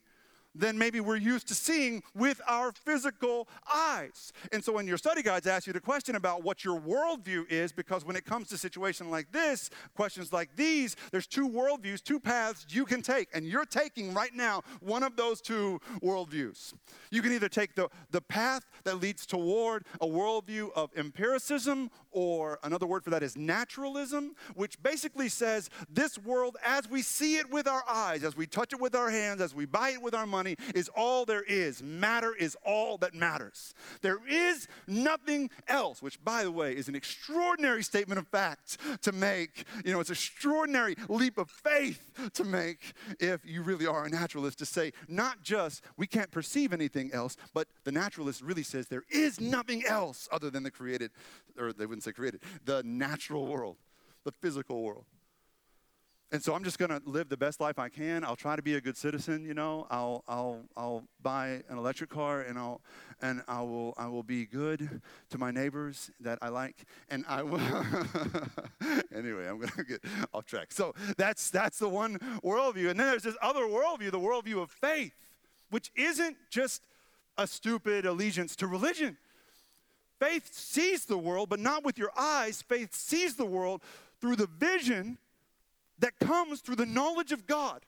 than 0.55 0.79
maybe 0.79 1.01
we're 1.01 1.17
used 1.17 1.49
to 1.49 1.55
seeing 1.55 2.03
with 2.15 2.41
our 2.47 2.73
physical 2.73 3.49
eyes. 3.73 4.33
And 4.53 4.63
so 4.65 4.73
when 4.73 4.87
your 4.87 4.99
study 4.99 5.23
guides 5.23 5.47
ask 5.47 5.67
you 5.67 5.73
the 5.73 5.81
question 5.81 6.17
about 6.17 6.43
what 6.43 6.65
your 6.65 6.81
worldview 6.81 7.51
is, 7.51 7.73
because 7.73 8.05
when 8.05 8.17
it 8.17 8.25
comes 8.25 8.49
to 8.49 8.57
a 8.57 8.59
situation 8.59 9.11
like 9.11 9.31
this, 9.33 9.71
questions 9.95 10.33
like 10.33 10.57
these, 10.57 10.97
there's 11.13 11.27
two 11.27 11.49
worldviews, 11.49 12.03
two 12.03 12.19
paths 12.19 12.67
you 12.71 12.85
can 12.85 13.03
take. 13.03 13.29
And 13.33 13.47
you're 13.47 13.65
taking 13.65 14.13
right 14.15 14.35
now 14.35 14.63
one 14.81 15.03
of 15.03 15.17
those 15.17 15.41
two 15.41 15.81
worldviews. 16.03 16.75
You 17.11 17.23
can 17.23 17.33
either 17.33 17.49
take 17.49 17.75
the, 17.75 17.89
the 18.11 18.21
path 18.21 18.65
that 18.85 19.01
leads 19.01 19.27
toward 19.27 19.85
a 20.01 20.07
worldview 20.07 20.71
of 20.75 20.91
empiricism, 20.97 21.91
or 22.13 22.59
another 22.65 22.87
word 22.87 23.05
for 23.05 23.11
that 23.11 23.23
is 23.23 23.37
naturalism, 23.37 24.35
which 24.55 24.83
basically 24.83 25.29
says 25.29 25.71
this 25.89 26.19
world 26.19 26.57
as 26.65 26.89
we 26.91 27.03
see 27.03 27.37
it 27.37 27.51
with 27.51 27.69
our 27.69 27.85
eyes, 27.89 28.25
as 28.25 28.37
we 28.37 28.47
touch 28.47 28.73
it 28.73 28.81
with 28.81 28.95
our 28.95 29.11
hands, 29.11 29.41
as 29.41 29.55
we 29.55 29.65
buy 29.65 29.91
it 29.91 30.03
with 30.03 30.15
our 30.15 30.27
money, 30.27 30.40
money 30.41 30.57
is 30.75 30.89
all 30.97 31.27
there 31.27 31.43
is. 31.43 31.83
Matter 31.83 32.35
is 32.35 32.57
all 32.65 32.97
that 32.99 33.15
matters. 33.15 33.75
There 34.01 34.21
is 34.27 34.69
nothing 34.87 35.51
else, 35.69 36.01
which, 36.01 36.23
by 36.25 36.45
the 36.45 36.51
way, 36.51 36.73
is 36.73 36.89
an 36.89 36.95
extraordinary 36.95 37.83
statement 37.83 38.19
of 38.19 38.27
fact 38.29 38.79
to 39.03 39.13
make. 39.13 39.65
You 39.85 39.93
know, 39.93 40.01
it's 40.01 40.09
an 40.09 40.15
extraordinary 40.15 40.97
leap 41.11 41.37
of 41.37 41.51
faith 41.51 42.11
to 42.33 42.45
make 42.45 42.95
if 43.19 43.45
you 43.45 43.63
really 43.63 43.87
are 43.87 44.07
a 44.07 44.09
naturalist 44.09 44.59
to 44.61 44.67
say, 44.67 44.93
not 45.09 45.43
just 45.43 45.85
we 45.99 46.07
can't 46.07 46.31
perceive 46.31 46.73
anything 46.73 47.11
else, 47.13 47.37
but 47.53 47.69
the 47.85 47.93
naturalist 47.93 48.41
really 48.41 48.63
says 48.63 48.87
there 48.87 49.05
is 49.11 49.41
nothing 49.41 49.85
else 49.87 50.27
other 50.33 50.49
than 50.49 50.63
the 50.63 50.71
created, 50.71 51.11
or 51.59 51.75
they 51.75 51.85
wouldn't 51.85 52.05
say 52.05 52.13
created, 52.13 52.41
the 52.65 52.83
natural 52.83 53.47
world, 53.47 53.77
the 54.25 54.33
physical 54.33 54.83
world. 54.83 55.05
And 56.33 56.41
so 56.41 56.55
I'm 56.55 56.63
just 56.63 56.79
going 56.79 56.91
to 56.91 57.03
live 57.07 57.29
the 57.29 57.37
best 57.37 57.61
life 57.61 57.79
I 57.79 57.89
can. 57.89 58.23
I'll 58.23 58.37
try 58.37 58.55
to 58.55 58.63
be 58.63 58.77
a 58.77 58.81
good 58.81 58.97
citizen, 58.97 59.45
you 59.45 59.53
know. 59.53 59.89
I'll, 59.91 60.23
I'll, 60.29 60.61
I'll 60.77 61.05
buy 61.21 61.63
an 61.69 61.77
electric 61.77 62.09
car 62.09 62.43
and 62.43 62.57
I'll, 62.57 62.81
and 63.21 63.43
I 63.49 63.63
will, 63.63 63.95
I 63.99 64.07
will 64.07 64.23
be 64.23 64.47
good 64.47 65.01
to 65.31 65.39
my 65.39 65.51
neighbors 65.51 66.11
that 66.21 66.39
I 66.41 66.49
like. 66.49 66.85
And 67.11 67.25
I 67.27 67.43
will, 67.43 67.59
anyway, 69.15 69.49
I'm 69.49 69.59
going 69.59 69.73
to 69.77 69.85
get 69.85 70.05
off 70.33 70.47
track. 70.47 70.71
So 70.71 70.95
that's, 71.17 71.51
that's 71.51 71.81
the 71.81 71.89
one 71.89 72.19
worldview. 72.45 72.91
And 72.91 73.01
then 73.01 73.09
there's 73.09 73.25
this 73.25 73.37
other 73.43 73.63
worldview, 73.63 74.13
the 74.13 74.21
worldview 74.21 74.63
of 74.63 74.71
faith. 74.71 75.15
which 75.71 75.91
isn't 75.97 76.37
just 76.51 76.83
a 77.39 77.47
stupid 77.47 78.07
allegiance 78.07 78.55
to 78.57 78.67
religion. 78.67 79.17
Faith 80.21 80.53
sees 80.53 81.07
the 81.07 81.19
world, 81.19 81.49
but 81.49 81.59
not 81.59 81.85
with 81.85 81.99
your 81.99 82.13
eyes. 82.17 82.63
Faith 82.63 82.95
sees 82.95 83.37
the 83.37 83.45
world 83.45 83.83
through 84.21 84.37
the 84.37 84.47
vision 84.47 85.19
that 86.01 86.19
comes 86.19 86.61
through 86.61 86.77
the 86.77 86.87
knowledge 86.87 87.33
of 87.33 87.47
God. 87.47 87.85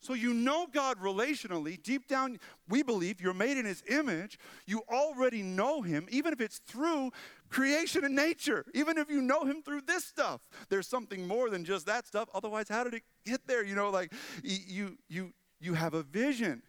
So 0.00 0.14
you 0.14 0.34
know 0.34 0.68
God 0.72 0.98
relationally. 1.00 1.82
Deep 1.82 2.06
down, 2.06 2.38
we 2.68 2.82
believe 2.82 3.20
you're 3.20 3.34
made 3.34 3.56
in 3.56 3.64
His 3.64 3.82
image. 3.88 4.38
You 4.66 4.82
already 4.88 5.42
know 5.42 5.82
Him, 5.82 6.06
even 6.10 6.32
if 6.32 6.40
it's 6.40 6.58
through 6.58 7.10
creation 7.48 8.04
and 8.04 8.14
nature. 8.14 8.66
Even 8.74 8.98
if 8.98 9.10
you 9.10 9.20
know 9.20 9.44
Him 9.44 9.62
through 9.62 9.80
this 9.80 10.04
stuff, 10.04 10.42
there's 10.68 10.86
something 10.86 11.26
more 11.26 11.50
than 11.50 11.64
just 11.64 11.86
that 11.86 12.06
stuff. 12.06 12.28
Otherwise, 12.34 12.68
how 12.68 12.84
did 12.84 12.94
it 12.94 13.02
get 13.24 13.46
there? 13.46 13.64
You 13.64 13.74
know, 13.74 13.90
like 13.90 14.12
you 14.44 14.96
you 15.08 15.32
you 15.60 15.74
have 15.74 15.94
a 15.94 16.02
vision. 16.02 16.62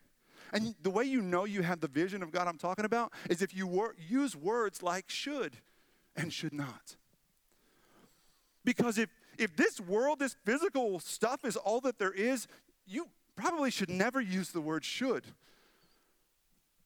And 0.53 0.73
the 0.81 0.89
way 0.89 1.03
you 1.03 1.21
know 1.21 1.43
you 1.43 1.61
have 1.61 1.81
the 1.81 1.89
vision 1.89 2.23
of 2.23 2.31
God 2.31 2.47
I'm 2.47 2.57
talking 2.57 2.85
about 2.85 3.11
is 3.29 3.41
if 3.41 3.53
you 3.53 3.67
wor- 3.67 3.95
use 4.09 4.35
words 4.35 4.81
like 4.81 5.09
should 5.09 5.57
and 6.15 6.31
should 6.31 6.53
not. 6.53 6.95
Because 8.63 8.97
if 8.97 9.09
if 9.37 9.55
this 9.55 9.79
world, 9.79 10.19
this 10.19 10.35
physical 10.45 10.99
stuff 10.99 11.45
is 11.45 11.55
all 11.55 11.81
that 11.81 11.99
there 11.99 12.11
is, 12.11 12.47
you 12.85 13.07
probably 13.35 13.71
should 13.71 13.89
never 13.89 14.19
use 14.19 14.51
the 14.51 14.61
word 14.61 14.83
should. 14.83 15.25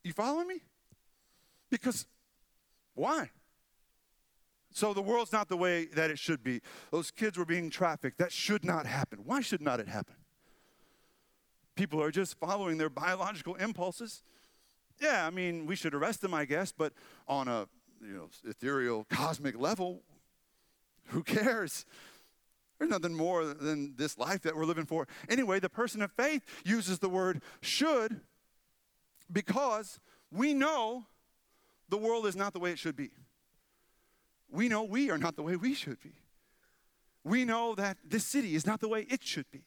You 0.04 0.14
following 0.14 0.48
me? 0.48 0.62
Because 1.70 2.06
why? 2.94 3.30
So 4.74 4.94
the 4.94 5.02
world's 5.02 5.32
not 5.32 5.50
the 5.50 5.58
way 5.58 5.86
that 5.86 6.10
it 6.10 6.20
should 6.20 6.44
be. 6.44 6.62
Those 6.92 7.12
kids 7.12 7.38
were 7.38 7.46
being 7.46 7.70
trafficked. 7.70 8.18
That 8.18 8.32
should 8.32 8.64
not 8.64 8.86
happen. 8.86 9.20
Why 9.26 9.42
should 9.42 9.62
not 9.62 9.80
it 9.80 9.88
happen? 9.88 10.16
People 11.76 12.02
are 12.02 12.12
just 12.12 12.38
following 12.40 12.78
their 12.78 12.90
biological 12.90 13.56
impulses. 13.56 14.24
Yeah, 15.00 15.26
I 15.26 15.30
mean, 15.30 15.66
we 15.66 15.76
should 15.76 15.94
arrest 15.94 16.22
them, 16.22 16.34
I 16.34 16.46
guess, 16.46 16.72
but 16.72 16.94
on 17.28 17.48
a 17.48 17.68
you 18.02 18.14
know 18.14 18.30
ethereal 18.48 19.06
cosmic 19.10 19.60
level, 19.60 20.02
who 21.08 21.24
cares? 21.24 21.86
There's 22.82 22.90
nothing 22.90 23.14
more 23.14 23.46
than 23.46 23.94
this 23.96 24.18
life 24.18 24.42
that 24.42 24.56
we're 24.56 24.66
living 24.66 24.88
for. 24.88 25.08
Anyway, 25.30 25.60
the 25.60 25.70
person 25.70 26.02
of 26.02 26.12
faith 26.14 26.44
uses 26.66 26.98
the 26.98 27.10
word 27.10 27.44
should 27.62 28.22
because 29.32 30.00
we 30.32 30.56
know 30.56 31.06
the 31.90 32.00
world 32.00 32.26
is 32.26 32.36
not 32.36 32.54
the 32.54 32.60
way 32.60 32.72
it 32.72 32.80
should 32.80 32.96
be. 32.96 33.12
We 34.50 34.68
know 34.68 34.82
we 34.82 35.12
are 35.12 35.20
not 35.20 35.36
the 35.36 35.44
way 35.44 35.56
we 35.56 35.76
should 35.76 36.02
be. 36.02 36.14
We 37.24 37.46
know 37.46 37.76
that 37.76 37.98
this 38.04 38.26
city 38.26 38.56
is 38.56 38.66
not 38.66 38.80
the 38.80 38.90
way 38.90 39.06
it 39.12 39.24
should 39.24 39.52
be. 39.52 39.62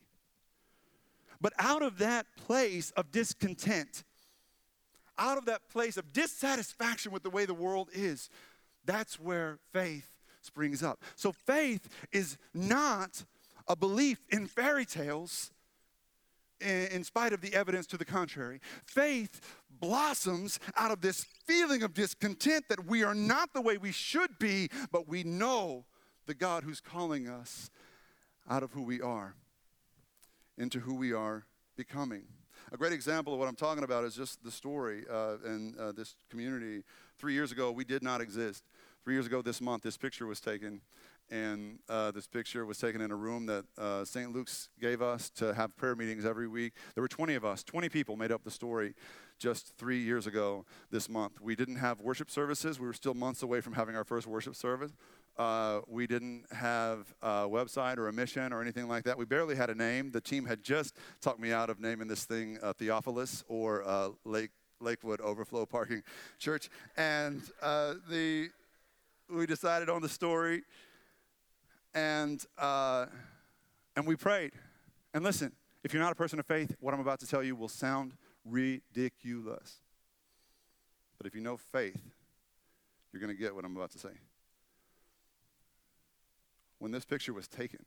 But 1.40 1.52
out 1.56 1.82
of 1.82 1.98
that 1.98 2.26
place 2.34 2.90
of 2.96 3.12
discontent, 3.12 4.02
out 5.16 5.38
of 5.38 5.44
that 5.44 5.68
place 5.68 5.96
of 5.96 6.12
dissatisfaction 6.12 7.12
with 7.12 7.22
the 7.22 7.30
way 7.30 7.46
the 7.46 7.54
world 7.54 7.90
is, 7.92 8.28
that's 8.84 9.20
where 9.20 9.60
faith 9.72 10.13
springs 10.44 10.82
up. 10.82 11.02
So 11.16 11.32
faith 11.32 11.88
is 12.12 12.36
not 12.52 13.24
a 13.66 13.74
belief 13.74 14.20
in 14.30 14.46
fairy 14.46 14.84
tales 14.84 15.50
in, 16.60 17.04
spite 17.04 17.32
of 17.32 17.40
the 17.40 17.54
evidence 17.54 17.86
to 17.88 17.98
the 17.98 18.04
contrary. 18.04 18.60
Faith 18.86 19.40
blossoms 19.80 20.58
out 20.76 20.90
of 20.90 21.00
this 21.00 21.26
feeling 21.46 21.82
of 21.82 21.94
discontent 21.94 22.64
that 22.68 22.86
we 22.86 23.02
are 23.02 23.14
not 23.14 23.52
the 23.52 23.60
way 23.60 23.76
we 23.76 23.92
should 23.92 24.38
be, 24.38 24.68
but 24.90 25.08
we 25.08 25.22
know 25.24 25.84
the 26.26 26.34
God 26.34 26.64
who's 26.64 26.80
calling 26.80 27.28
us 27.28 27.70
out 28.48 28.62
of 28.62 28.72
who 28.72 28.82
we 28.82 29.00
are 29.00 29.34
into 30.56 30.80
who 30.80 30.94
we 30.94 31.12
are 31.12 31.44
becoming. 31.76 32.24
A 32.72 32.76
great 32.76 32.92
example 32.92 33.32
of 33.32 33.38
what 33.38 33.48
I'm 33.48 33.56
talking 33.56 33.84
about 33.84 34.04
is 34.04 34.14
just 34.14 34.42
the 34.42 34.50
story 34.50 35.04
uh, 35.10 35.36
in 35.44 35.74
uh, 35.78 35.92
this 35.92 36.16
community. 36.30 36.82
Three 37.18 37.34
years 37.34 37.52
ago, 37.52 37.70
we 37.72 37.84
did 37.84 38.02
not 38.02 38.20
exist. 38.20 38.64
Three 39.04 39.12
years 39.12 39.26
ago 39.26 39.42
this 39.42 39.60
month, 39.60 39.82
this 39.82 39.98
picture 39.98 40.26
was 40.26 40.40
taken, 40.40 40.80
and 41.30 41.78
uh, 41.90 42.10
this 42.10 42.26
picture 42.26 42.64
was 42.64 42.78
taken 42.78 43.02
in 43.02 43.10
a 43.10 43.14
room 43.14 43.44
that 43.44 43.66
uh, 43.76 44.02
St. 44.02 44.32
Luke's 44.32 44.70
gave 44.80 45.02
us 45.02 45.28
to 45.36 45.52
have 45.52 45.76
prayer 45.76 45.94
meetings 45.94 46.24
every 46.24 46.48
week. 46.48 46.72
There 46.94 47.02
were 47.02 47.08
20 47.08 47.34
of 47.34 47.44
us, 47.44 47.62
20 47.62 47.90
people 47.90 48.16
made 48.16 48.32
up 48.32 48.44
the 48.44 48.50
story 48.50 48.94
just 49.38 49.76
three 49.76 49.98
years 49.98 50.26
ago 50.26 50.64
this 50.90 51.10
month. 51.10 51.38
We 51.38 51.54
didn't 51.54 51.76
have 51.76 52.00
worship 52.00 52.30
services. 52.30 52.80
We 52.80 52.86
were 52.86 52.94
still 52.94 53.12
months 53.12 53.42
away 53.42 53.60
from 53.60 53.74
having 53.74 53.94
our 53.94 54.04
first 54.04 54.26
worship 54.26 54.56
service. 54.56 54.92
Uh, 55.36 55.80
we 55.86 56.06
didn't 56.06 56.46
have 56.50 57.14
a 57.20 57.46
website 57.46 57.98
or 57.98 58.08
a 58.08 58.12
mission 58.12 58.54
or 58.54 58.62
anything 58.62 58.88
like 58.88 59.04
that. 59.04 59.18
We 59.18 59.26
barely 59.26 59.54
had 59.54 59.68
a 59.68 59.74
name. 59.74 60.12
The 60.12 60.22
team 60.22 60.46
had 60.46 60.62
just 60.62 60.96
talked 61.20 61.40
me 61.40 61.52
out 61.52 61.68
of 61.68 61.78
naming 61.78 62.08
this 62.08 62.24
thing 62.24 62.56
uh, 62.62 62.72
Theophilus 62.72 63.44
or 63.48 63.86
uh, 63.86 64.08
Lake 64.24 64.52
Lakewood 64.80 65.20
Overflow 65.20 65.66
Parking 65.66 66.02
Church, 66.38 66.68
and 66.96 67.42
uh, 67.62 67.94
the 68.08 68.48
we 69.30 69.46
decided 69.46 69.88
on 69.88 70.02
the 70.02 70.08
story, 70.08 70.62
and 71.94 72.44
uh, 72.58 73.06
and 73.96 74.06
we 74.06 74.16
prayed. 74.16 74.52
And 75.12 75.24
listen, 75.24 75.52
if 75.82 75.92
you're 75.92 76.02
not 76.02 76.12
a 76.12 76.16
person 76.16 76.38
of 76.38 76.46
faith, 76.46 76.76
what 76.80 76.94
I'm 76.94 77.00
about 77.00 77.20
to 77.20 77.26
tell 77.26 77.42
you 77.42 77.54
will 77.54 77.68
sound 77.68 78.14
ridiculous. 78.44 79.80
But 81.18 81.26
if 81.26 81.34
you 81.34 81.40
know 81.40 81.56
faith, 81.56 82.00
you're 83.12 83.20
going 83.20 83.34
to 83.34 83.40
get 83.40 83.54
what 83.54 83.64
I'm 83.64 83.76
about 83.76 83.92
to 83.92 83.98
say. 83.98 84.10
When 86.78 86.90
this 86.90 87.04
picture 87.04 87.32
was 87.32 87.46
taken, 87.46 87.84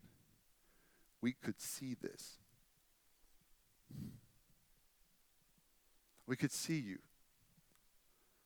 we 1.21 1.34
could 1.34 1.60
see 1.60 1.95
this. 2.02 2.38
We 6.26 6.36
could 6.36 6.52
see 6.52 6.80
you. 6.80 7.00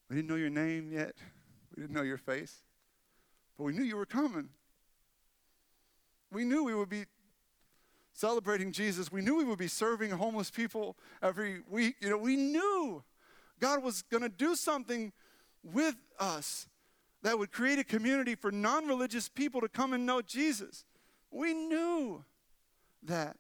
We 0.10 0.16
didn't 0.16 0.30
know 0.30 0.36
your 0.36 0.50
name 0.50 0.92
yet. 0.92 1.16
We 1.76 1.82
didn't 1.82 1.96
know 1.96 2.02
your 2.02 2.18
face. 2.18 2.64
But 3.62 3.66
we 3.66 3.74
knew 3.74 3.84
you 3.84 3.96
were 3.96 4.08
coming. 4.08 4.50
We 6.32 6.46
knew 6.46 6.64
we 6.64 6.74
would 6.74 6.90
be 6.90 7.06
celebrating 8.12 8.72
Jesus. 8.72 9.12
We 9.12 9.22
knew 9.22 9.38
we 9.38 9.44
would 9.44 9.60
be 9.60 9.68
serving 9.68 10.10
homeless 10.10 10.50
people 10.50 10.98
every 11.22 11.62
week. 11.70 11.98
You 12.00 12.10
know, 12.10 12.18
we 12.18 12.38
knew 12.38 13.04
God 13.60 13.84
was 13.84 14.02
going 14.02 14.24
to 14.24 14.30
do 14.30 14.56
something 14.56 15.14
with 15.62 15.94
us 16.20 16.70
that 17.22 17.38
would 17.38 17.52
create 17.52 17.78
a 17.78 17.84
community 17.84 18.34
for 18.34 18.52
non 18.52 18.88
religious 18.88 19.30
people 19.30 19.62
to 19.62 19.70
come 19.70 19.94
and 19.94 20.08
know 20.08 20.24
Jesus. 20.24 20.84
We 21.30 21.54
knew 21.54 22.26
that. 23.04 23.38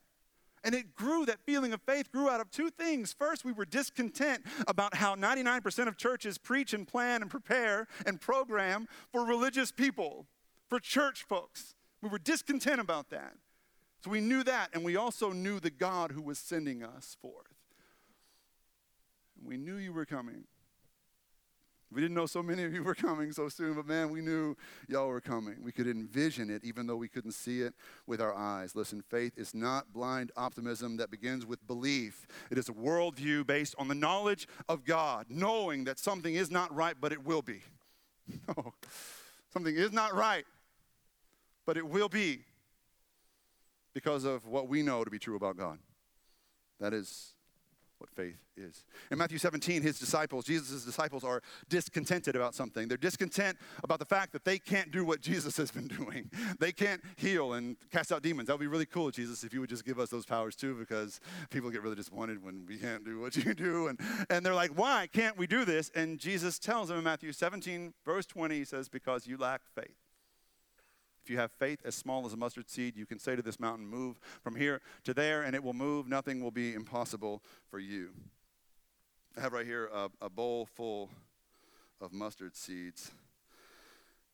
And 0.64 0.76
it 0.76 0.94
grew, 0.94 1.26
that 1.26 1.40
feeling 1.40 1.74
of 1.74 1.82
faith 1.82 2.12
grew 2.12 2.30
out 2.30 2.40
of 2.40 2.52
two 2.52 2.70
things. 2.70 3.14
First, 3.14 3.44
we 3.44 3.52
were 3.52 3.66
discontent 3.66 4.44
about 4.68 4.96
how 4.96 5.16
99% 5.16 5.88
of 5.88 5.98
churches 5.98 6.38
preach 6.38 6.74
and 6.74 6.88
plan 6.88 7.22
and 7.22 7.32
prepare 7.32 7.88
and 8.06 8.22
program 8.22 8.88
for 9.12 9.26
religious 9.26 9.72
people, 9.72 10.28
for 10.70 10.80
church 10.80 11.24
folks. 11.24 11.74
We 12.02 12.10
were 12.10 12.20
discontent 12.20 12.80
about 12.80 13.10
that. 13.10 13.34
So 14.04 14.12
we 14.12 14.22
knew 14.22 14.44
that, 14.44 14.70
and 14.74 14.84
we 14.84 14.96
also 14.96 15.32
knew 15.32 15.60
the 15.60 15.70
God 15.70 16.12
who 16.12 16.22
was 16.22 16.40
sending 16.40 16.84
us 16.84 17.18
forth. 17.22 17.54
And 19.38 19.48
we 19.48 19.58
knew 19.58 19.76
you 19.76 19.94
were 19.94 20.06
coming. 20.06 20.46
We 21.94 22.02
didn't 22.02 22.16
know 22.16 22.26
so 22.26 22.42
many 22.42 22.64
of 22.64 22.74
you 22.74 22.84
were 22.84 22.96
coming 23.08 23.32
so 23.32 23.50
soon, 23.50 23.74
but 23.74 23.86
man, 23.86 24.10
we 24.10 24.22
knew 24.22 24.56
y'all 24.88 25.08
were 25.08 25.22
coming. 25.22 25.58
We 25.62 25.72
could 25.72 25.88
envision 25.88 26.50
it 26.50 26.64
even 26.64 26.88
though 26.88 26.96
we 26.96 27.10
couldn't 27.10 27.34
see 27.34 27.62
it 27.62 27.74
with 28.08 28.22
our 28.22 28.34
eyes. 28.34 28.76
Listen, 28.76 29.02
faith 29.02 29.38
is 29.38 29.54
not 29.54 29.92
blind 29.92 30.32
optimism 30.38 30.98
that 30.98 31.12
begins 31.12 31.46
with 31.46 31.66
belief, 31.68 32.26
it 32.50 32.58
is 32.58 32.70
a 32.70 32.74
worldview 32.74 33.46
based 33.46 33.76
on 33.78 33.88
the 33.88 33.96
knowledge 33.96 34.48
of 34.70 34.86
God, 34.86 35.26
knowing 35.30 35.84
that 35.84 36.00
something 36.00 36.36
is 36.36 36.50
not 36.50 36.74
right, 36.74 36.96
but 37.00 37.12
it 37.12 37.26
will 37.26 37.42
be. 37.42 37.62
No, 38.48 38.74
something 39.52 39.76
is 39.76 39.92
not 39.92 40.16
right, 40.16 40.46
but 41.66 41.76
it 41.76 41.86
will 41.86 42.08
be 42.08 42.46
because 43.94 44.24
of 44.24 44.46
what 44.46 44.70
we 44.70 44.84
know 44.84 45.04
to 45.04 45.10
be 45.10 45.20
true 45.20 45.36
about 45.36 45.58
God. 45.58 45.80
That 46.80 46.94
is 46.94 47.34
what 48.02 48.10
faith 48.10 48.36
is. 48.58 48.84
In 49.12 49.20
Matthew 49.20 49.38
17, 49.38 49.84
his 49.84 50.00
disciples, 50.00 50.46
Jesus' 50.46 50.84
disciples, 50.84 51.24
are 51.24 51.42
discontented 51.70 52.36
about 52.36 52.56
something. 52.56 52.88
They're 52.88 52.98
discontent 52.98 53.58
about 53.84 54.00
the 54.00 54.06
fact 54.06 54.34
that 54.34 54.44
they 54.44 54.58
can't 54.58 54.92
do 54.92 55.06
what 55.06 55.22
Jesus 55.22 55.56
has 55.58 55.72
been 55.72 55.88
doing. 56.00 56.32
They 56.60 56.72
can't 56.72 57.02
heal 57.16 57.54
and 57.54 57.78
cast 57.92 58.12
out 58.12 58.24
demons. 58.24 58.48
That 58.48 58.54
would 58.54 58.60
be 58.60 58.68
really 58.68 58.88
cool, 58.88 59.12
Jesus, 59.12 59.44
if 59.44 59.54
you 59.54 59.60
would 59.62 59.70
just 59.70 59.86
give 59.86 60.00
us 60.00 60.10
those 60.10 60.26
powers 60.26 60.56
too, 60.56 60.74
because 60.74 61.22
people 61.52 61.70
get 61.70 61.84
really 61.84 61.96
disappointed 61.96 62.44
when 62.44 62.66
we 62.68 62.78
can't 62.78 63.06
do 63.06 63.20
what 63.20 63.36
you 63.46 63.54
do. 63.54 63.88
And, 63.88 64.00
and 64.30 64.44
they're 64.44 64.56
like, 64.56 64.72
why 64.72 65.08
can't 65.14 65.38
we 65.38 65.46
do 65.46 65.64
this? 65.64 65.92
And 65.94 66.18
Jesus 66.20 66.58
tells 66.58 66.90
them 66.90 66.98
in 66.98 67.04
Matthew 67.04 67.32
17, 67.32 67.94
verse 68.04 68.26
20, 68.26 68.56
he 68.56 68.66
says, 68.66 68.90
because 68.90 69.28
you 69.28 69.38
lack 69.38 69.62
faith. 69.76 70.01
You 71.32 71.38
have 71.38 71.54
faith 71.54 71.80
as 71.86 71.96
small 71.96 72.26
as 72.26 72.34
a 72.34 72.38
mustard 72.38 72.70
seed, 72.70 72.98
you 72.98 73.06
can 73.06 73.18
say 73.18 73.38
to 73.38 73.42
this 73.42 73.58
mountain, 73.58 73.88
Move 73.88 74.20
from 74.44 74.54
here 74.54 74.82
to 75.06 75.14
there, 75.14 75.44
and 75.44 75.56
it 75.56 75.64
will 75.64 75.74
move. 75.74 76.06
Nothing 76.06 76.44
will 76.44 76.52
be 76.52 76.74
impossible 76.74 77.42
for 77.70 77.80
you. 77.80 78.10
I 79.38 79.40
have 79.40 79.54
right 79.54 79.66
here 79.66 79.90
a, 79.94 80.10
a 80.22 80.30
bowl 80.30 80.66
full 80.66 81.10
of 82.02 82.12
mustard 82.12 82.58
seeds. 82.58 83.12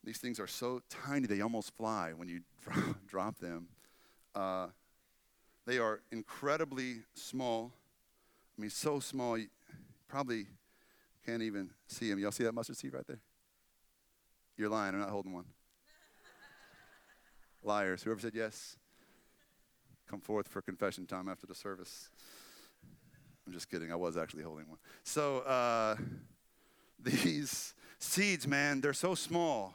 These 0.02 0.18
things 0.18 0.40
are 0.40 0.48
so 0.48 0.82
tiny, 0.90 1.28
they 1.28 1.40
almost 1.40 1.72
fly 1.76 2.14
when 2.16 2.26
you 2.26 2.40
drop 3.06 3.38
them. 3.38 3.68
Uh, 4.34 4.66
they 5.66 5.78
are 5.78 6.00
incredibly 6.10 7.02
small, 7.14 7.70
I 8.58 8.60
mean, 8.60 8.70
so 8.70 8.98
small, 8.98 9.38
you 9.38 9.46
probably 10.08 10.46
can't 11.24 11.42
even 11.42 11.70
see 11.86 12.10
them. 12.10 12.18
Y'all 12.18 12.32
see 12.32 12.42
that 12.42 12.54
mustard 12.54 12.76
seed 12.76 12.92
right 12.92 13.06
there? 13.06 13.20
You're 14.56 14.68
lying. 14.68 14.94
I'm 14.94 15.00
not 15.00 15.10
holding 15.10 15.32
one. 15.32 15.44
Liars. 17.62 18.02
Whoever 18.02 18.20
said 18.20 18.34
yes, 18.34 18.76
come 20.08 20.20
forth 20.20 20.48
for 20.48 20.62
confession 20.62 21.06
time 21.06 21.28
after 21.28 21.46
the 21.46 21.54
service. 21.54 22.10
I'm 23.46 23.52
just 23.52 23.70
kidding. 23.70 23.90
I 23.90 23.96
was 23.96 24.16
actually 24.16 24.42
holding 24.42 24.68
one. 24.68 24.78
So 25.04 25.38
uh, 25.38 25.96
these 27.02 27.74
seeds, 27.98 28.46
man, 28.46 28.80
they're 28.80 28.92
so 28.92 29.14
small, 29.14 29.74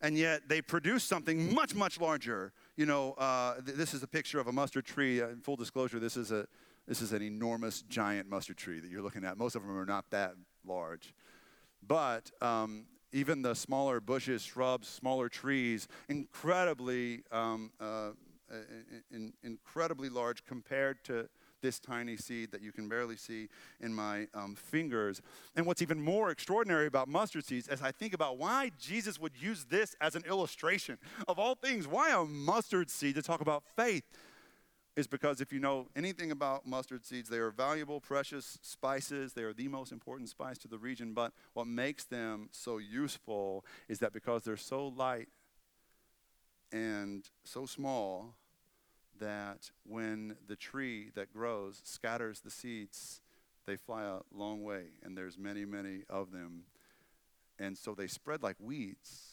and 0.00 0.16
yet 0.16 0.48
they 0.48 0.62
produce 0.62 1.04
something 1.04 1.54
much, 1.54 1.74
much 1.74 2.00
larger. 2.00 2.52
You 2.76 2.86
know, 2.86 3.12
uh, 3.14 3.60
th- 3.60 3.76
this 3.76 3.94
is 3.94 4.02
a 4.02 4.06
picture 4.06 4.38
of 4.38 4.46
a 4.46 4.52
mustard 4.52 4.84
tree. 4.84 5.20
Uh, 5.20 5.28
in 5.28 5.40
full 5.40 5.56
disclosure, 5.56 5.98
this 5.98 6.16
is 6.16 6.30
a 6.30 6.46
this 6.86 7.02
is 7.02 7.12
an 7.12 7.22
enormous, 7.22 7.82
giant 7.82 8.30
mustard 8.30 8.56
tree 8.56 8.80
that 8.80 8.90
you're 8.90 9.02
looking 9.02 9.24
at. 9.24 9.36
Most 9.36 9.56
of 9.56 9.62
them 9.62 9.76
are 9.76 9.84
not 9.84 10.10
that 10.10 10.34
large, 10.64 11.12
but 11.86 12.30
um, 12.40 12.86
even 13.12 13.42
the 13.42 13.54
smaller 13.54 14.00
bushes, 14.00 14.42
shrubs, 14.42 14.88
smaller 14.88 15.28
trees, 15.28 15.88
incredibly, 16.08 17.22
um, 17.32 17.70
uh, 17.80 18.10
in, 19.10 19.32
incredibly 19.42 20.08
large 20.08 20.44
compared 20.44 21.02
to 21.04 21.28
this 21.60 21.78
tiny 21.80 22.16
seed 22.16 22.52
that 22.52 22.62
you 22.62 22.72
can 22.72 22.88
barely 22.88 23.16
see 23.16 23.48
in 23.80 23.92
my 23.92 24.28
um, 24.34 24.54
fingers. 24.54 25.20
And 25.56 25.66
what's 25.66 25.82
even 25.82 26.00
more 26.00 26.30
extraordinary 26.30 26.86
about 26.86 27.08
mustard 27.08 27.44
seeds, 27.44 27.68
as 27.68 27.82
I 27.82 27.90
think 27.90 28.14
about 28.14 28.38
why 28.38 28.70
Jesus 28.78 29.18
would 29.18 29.32
use 29.40 29.66
this 29.68 29.96
as 30.00 30.14
an 30.14 30.22
illustration 30.24 30.98
of 31.26 31.38
all 31.38 31.54
things, 31.54 31.86
why 31.86 32.10
a 32.10 32.24
mustard 32.24 32.90
seed 32.90 33.16
to 33.16 33.22
talk 33.22 33.40
about 33.40 33.64
faith 33.76 34.04
is 34.98 35.06
because 35.06 35.40
if 35.40 35.52
you 35.52 35.60
know 35.60 35.86
anything 35.94 36.32
about 36.32 36.66
mustard 36.66 37.06
seeds, 37.06 37.28
they 37.28 37.38
are 37.38 37.52
valuable, 37.52 38.00
precious 38.00 38.58
spices. 38.62 39.32
They 39.32 39.44
are 39.44 39.52
the 39.52 39.68
most 39.68 39.92
important 39.92 40.28
spice 40.28 40.58
to 40.58 40.66
the 40.66 40.76
region. 40.76 41.14
But 41.14 41.32
what 41.54 41.68
makes 41.68 42.02
them 42.02 42.48
so 42.50 42.78
useful 42.78 43.64
is 43.88 44.00
that 44.00 44.12
because 44.12 44.42
they're 44.42 44.56
so 44.56 44.88
light 44.88 45.28
and 46.72 47.24
so 47.44 47.64
small, 47.64 48.34
that 49.20 49.70
when 49.84 50.34
the 50.48 50.56
tree 50.56 51.10
that 51.14 51.32
grows 51.32 51.80
scatters 51.84 52.40
the 52.40 52.50
seeds, 52.50 53.20
they 53.66 53.76
fly 53.76 54.02
a 54.02 54.18
long 54.34 54.64
way, 54.64 54.86
and 55.04 55.16
there's 55.16 55.38
many, 55.38 55.64
many 55.64 56.02
of 56.10 56.32
them. 56.32 56.64
And 57.56 57.78
so 57.78 57.94
they 57.94 58.08
spread 58.08 58.42
like 58.42 58.56
weeds. 58.58 59.28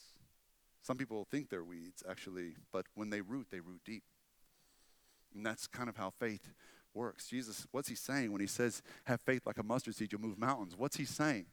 Some 0.84 0.98
people 0.98 1.26
think 1.32 1.50
they're 1.50 1.64
weeds, 1.64 2.04
actually, 2.08 2.54
but 2.72 2.86
when 2.94 3.10
they 3.10 3.22
root, 3.22 3.48
they 3.50 3.62
root 3.62 3.82
deep. 3.84 4.04
And 5.36 5.46
that's 5.46 5.68
kind 5.68 5.90
of 5.90 5.98
how 5.98 6.10
faith 6.10 6.54
works. 6.94 7.28
Jesus, 7.28 7.68
what's 7.72 7.90
he 7.90 7.96
saying 7.96 8.32
when 8.32 8.42
he 8.42 8.48
says, 8.48 8.82
have 9.04 9.20
faith 9.22 9.46
like 9.46 9.58
a 9.58 9.64
mustard 9.64 9.96
seed, 9.96 10.12
you'll 10.12 10.22
move 10.22 10.40
mountains? 10.40 10.76
What's 10.78 10.96
he 10.96 11.06
saying? 11.06 11.46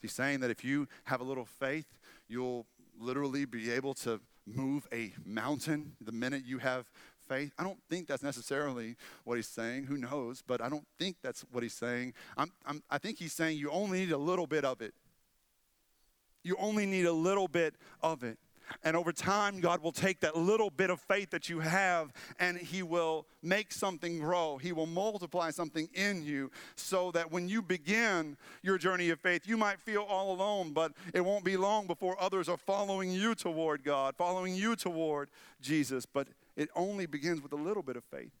He's 0.00 0.12
saying 0.12 0.40
that 0.40 0.50
if 0.50 0.62
you 0.62 0.86
have 1.04 1.20
a 1.20 1.24
little 1.24 1.46
faith, 1.46 1.86
you'll 2.28 2.66
literally 3.00 3.46
be 3.46 3.70
able 3.70 3.94
to 3.94 4.20
move 4.46 4.86
a 4.92 5.14
mountain 5.24 5.92
the 6.00 6.12
minute 6.12 6.42
you 6.44 6.58
have 6.58 6.90
faith. 7.26 7.52
I 7.58 7.64
don't 7.64 7.78
think 7.88 8.06
that's 8.06 8.22
necessarily 8.22 8.96
what 9.24 9.36
he's 9.36 9.48
saying. 9.48 9.84
Who 9.84 9.96
knows? 9.96 10.42
But 10.46 10.60
I 10.60 10.68
don't 10.68 10.86
think 10.98 11.16
that's 11.22 11.40
what 11.50 11.62
he's 11.62 11.72
saying. 11.72 12.12
I'm, 12.36 12.52
I'm, 12.66 12.82
I 12.90 12.98
think 12.98 13.18
he's 13.18 13.32
saying 13.32 13.58
you 13.58 13.70
only 13.70 14.00
need 14.00 14.12
a 14.12 14.18
little 14.18 14.46
bit 14.46 14.66
of 14.66 14.82
it. 14.82 14.92
You 16.42 16.56
only 16.58 16.84
need 16.84 17.06
a 17.06 17.12
little 17.12 17.48
bit 17.48 17.74
of 18.02 18.22
it. 18.22 18.38
And 18.82 18.96
over 18.96 19.12
time, 19.12 19.60
God 19.60 19.82
will 19.82 19.92
take 19.92 20.20
that 20.20 20.36
little 20.36 20.70
bit 20.70 20.90
of 20.90 21.00
faith 21.00 21.30
that 21.30 21.48
you 21.48 21.60
have 21.60 22.12
and 22.38 22.56
He 22.56 22.82
will 22.82 23.26
make 23.42 23.72
something 23.72 24.18
grow. 24.18 24.58
He 24.58 24.72
will 24.72 24.86
multiply 24.86 25.50
something 25.50 25.88
in 25.94 26.22
you 26.22 26.50
so 26.76 27.10
that 27.12 27.30
when 27.30 27.48
you 27.48 27.62
begin 27.62 28.36
your 28.62 28.78
journey 28.78 29.10
of 29.10 29.20
faith, 29.20 29.46
you 29.46 29.56
might 29.56 29.80
feel 29.80 30.02
all 30.02 30.32
alone, 30.32 30.72
but 30.72 30.92
it 31.12 31.20
won't 31.20 31.44
be 31.44 31.56
long 31.56 31.86
before 31.86 32.20
others 32.20 32.48
are 32.48 32.56
following 32.56 33.10
you 33.10 33.34
toward 33.34 33.84
God, 33.84 34.14
following 34.16 34.54
you 34.54 34.76
toward 34.76 35.28
Jesus. 35.60 36.06
But 36.06 36.28
it 36.56 36.68
only 36.74 37.06
begins 37.06 37.42
with 37.42 37.52
a 37.52 37.56
little 37.56 37.82
bit 37.82 37.96
of 37.96 38.04
faith 38.04 38.32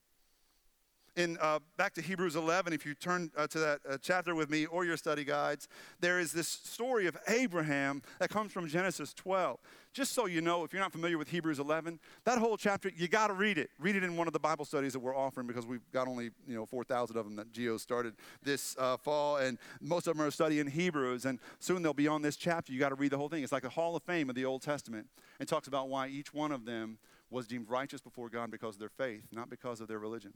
in 1.16 1.38
uh, 1.40 1.60
back 1.76 1.94
to 1.94 2.02
Hebrews 2.02 2.36
11, 2.36 2.72
if 2.72 2.84
you 2.84 2.94
turn 2.94 3.30
uh, 3.36 3.46
to 3.48 3.58
that 3.60 3.80
uh, 3.88 3.96
chapter 4.00 4.34
with 4.34 4.50
me 4.50 4.66
or 4.66 4.84
your 4.84 4.96
study 4.96 5.24
guides, 5.24 5.68
there 6.00 6.18
is 6.18 6.32
this 6.32 6.48
story 6.48 7.06
of 7.06 7.16
Abraham 7.28 8.02
that 8.18 8.30
comes 8.30 8.52
from 8.52 8.66
Genesis 8.66 9.14
12. 9.14 9.58
Just 9.92 10.12
so 10.12 10.26
you 10.26 10.40
know, 10.40 10.64
if 10.64 10.72
you're 10.72 10.82
not 10.82 10.90
familiar 10.90 11.16
with 11.16 11.28
Hebrews 11.28 11.60
11, 11.60 12.00
that 12.24 12.38
whole 12.38 12.56
chapter, 12.56 12.90
you 12.96 13.06
got 13.06 13.28
to 13.28 13.32
read 13.32 13.58
it. 13.58 13.70
Read 13.78 13.94
it 13.94 14.02
in 14.02 14.16
one 14.16 14.26
of 14.26 14.32
the 14.32 14.40
Bible 14.40 14.64
studies 14.64 14.92
that 14.94 14.98
we're 14.98 15.16
offering 15.16 15.46
because 15.46 15.66
we've 15.66 15.88
got 15.92 16.08
only 16.08 16.30
you 16.48 16.56
know 16.56 16.66
4,000 16.66 17.16
of 17.16 17.24
them 17.24 17.36
that 17.36 17.52
Gio 17.52 17.78
started 17.78 18.14
this 18.42 18.74
uh, 18.78 18.96
fall, 18.96 19.36
and 19.36 19.56
most 19.80 20.08
of 20.08 20.16
them 20.16 20.26
are 20.26 20.32
studying 20.32 20.66
Hebrews, 20.66 21.26
and 21.26 21.38
soon 21.60 21.82
they'll 21.82 21.94
be 21.94 22.08
on 22.08 22.22
this 22.22 22.36
chapter. 22.36 22.72
You 22.72 22.80
got 22.80 22.88
to 22.88 22.96
read 22.96 23.12
the 23.12 23.18
whole 23.18 23.28
thing. 23.28 23.44
It's 23.44 23.52
like 23.52 23.62
the 23.62 23.68
Hall 23.68 23.94
of 23.94 24.02
Fame 24.02 24.28
of 24.28 24.34
the 24.34 24.44
Old 24.44 24.62
Testament. 24.62 25.06
It 25.38 25.46
talks 25.46 25.68
about 25.68 25.88
why 25.88 26.08
each 26.08 26.34
one 26.34 26.50
of 26.50 26.64
them 26.64 26.98
was 27.30 27.46
deemed 27.46 27.68
righteous 27.68 28.00
before 28.00 28.28
God 28.28 28.50
because 28.50 28.76
of 28.76 28.80
their 28.80 28.88
faith, 28.88 29.22
not 29.32 29.48
because 29.48 29.80
of 29.80 29.86
their 29.86 29.98
religion. 29.98 30.32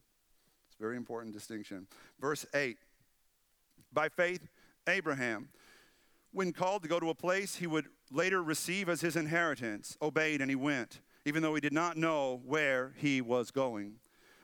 Very 0.81 0.97
important 0.97 1.35
distinction. 1.35 1.87
Verse 2.21 2.47
8 2.55 2.77
By 3.93 4.09
faith, 4.09 4.49
Abraham, 4.89 5.49
when 6.33 6.53
called 6.53 6.83
to 6.83 6.89
go 6.89 7.01
to 7.01 7.11
a 7.11 7.15
place 7.15 7.57
he 7.57 7.67
would 7.67 7.87
later 8.11 8.43
receive 8.43 8.89
as 8.89 9.01
his 9.01 9.17
inheritance, 9.17 9.97
obeyed 10.01 10.41
and 10.41 10.51
he 10.51 10.57
went, 10.57 11.01
even 11.25 11.43
though 11.43 11.55
he 11.55 11.61
did 11.61 11.73
not 11.73 11.97
know 11.97 12.41
where 12.45 12.93
he 12.97 13.21
was 13.21 13.51
going. 13.51 13.95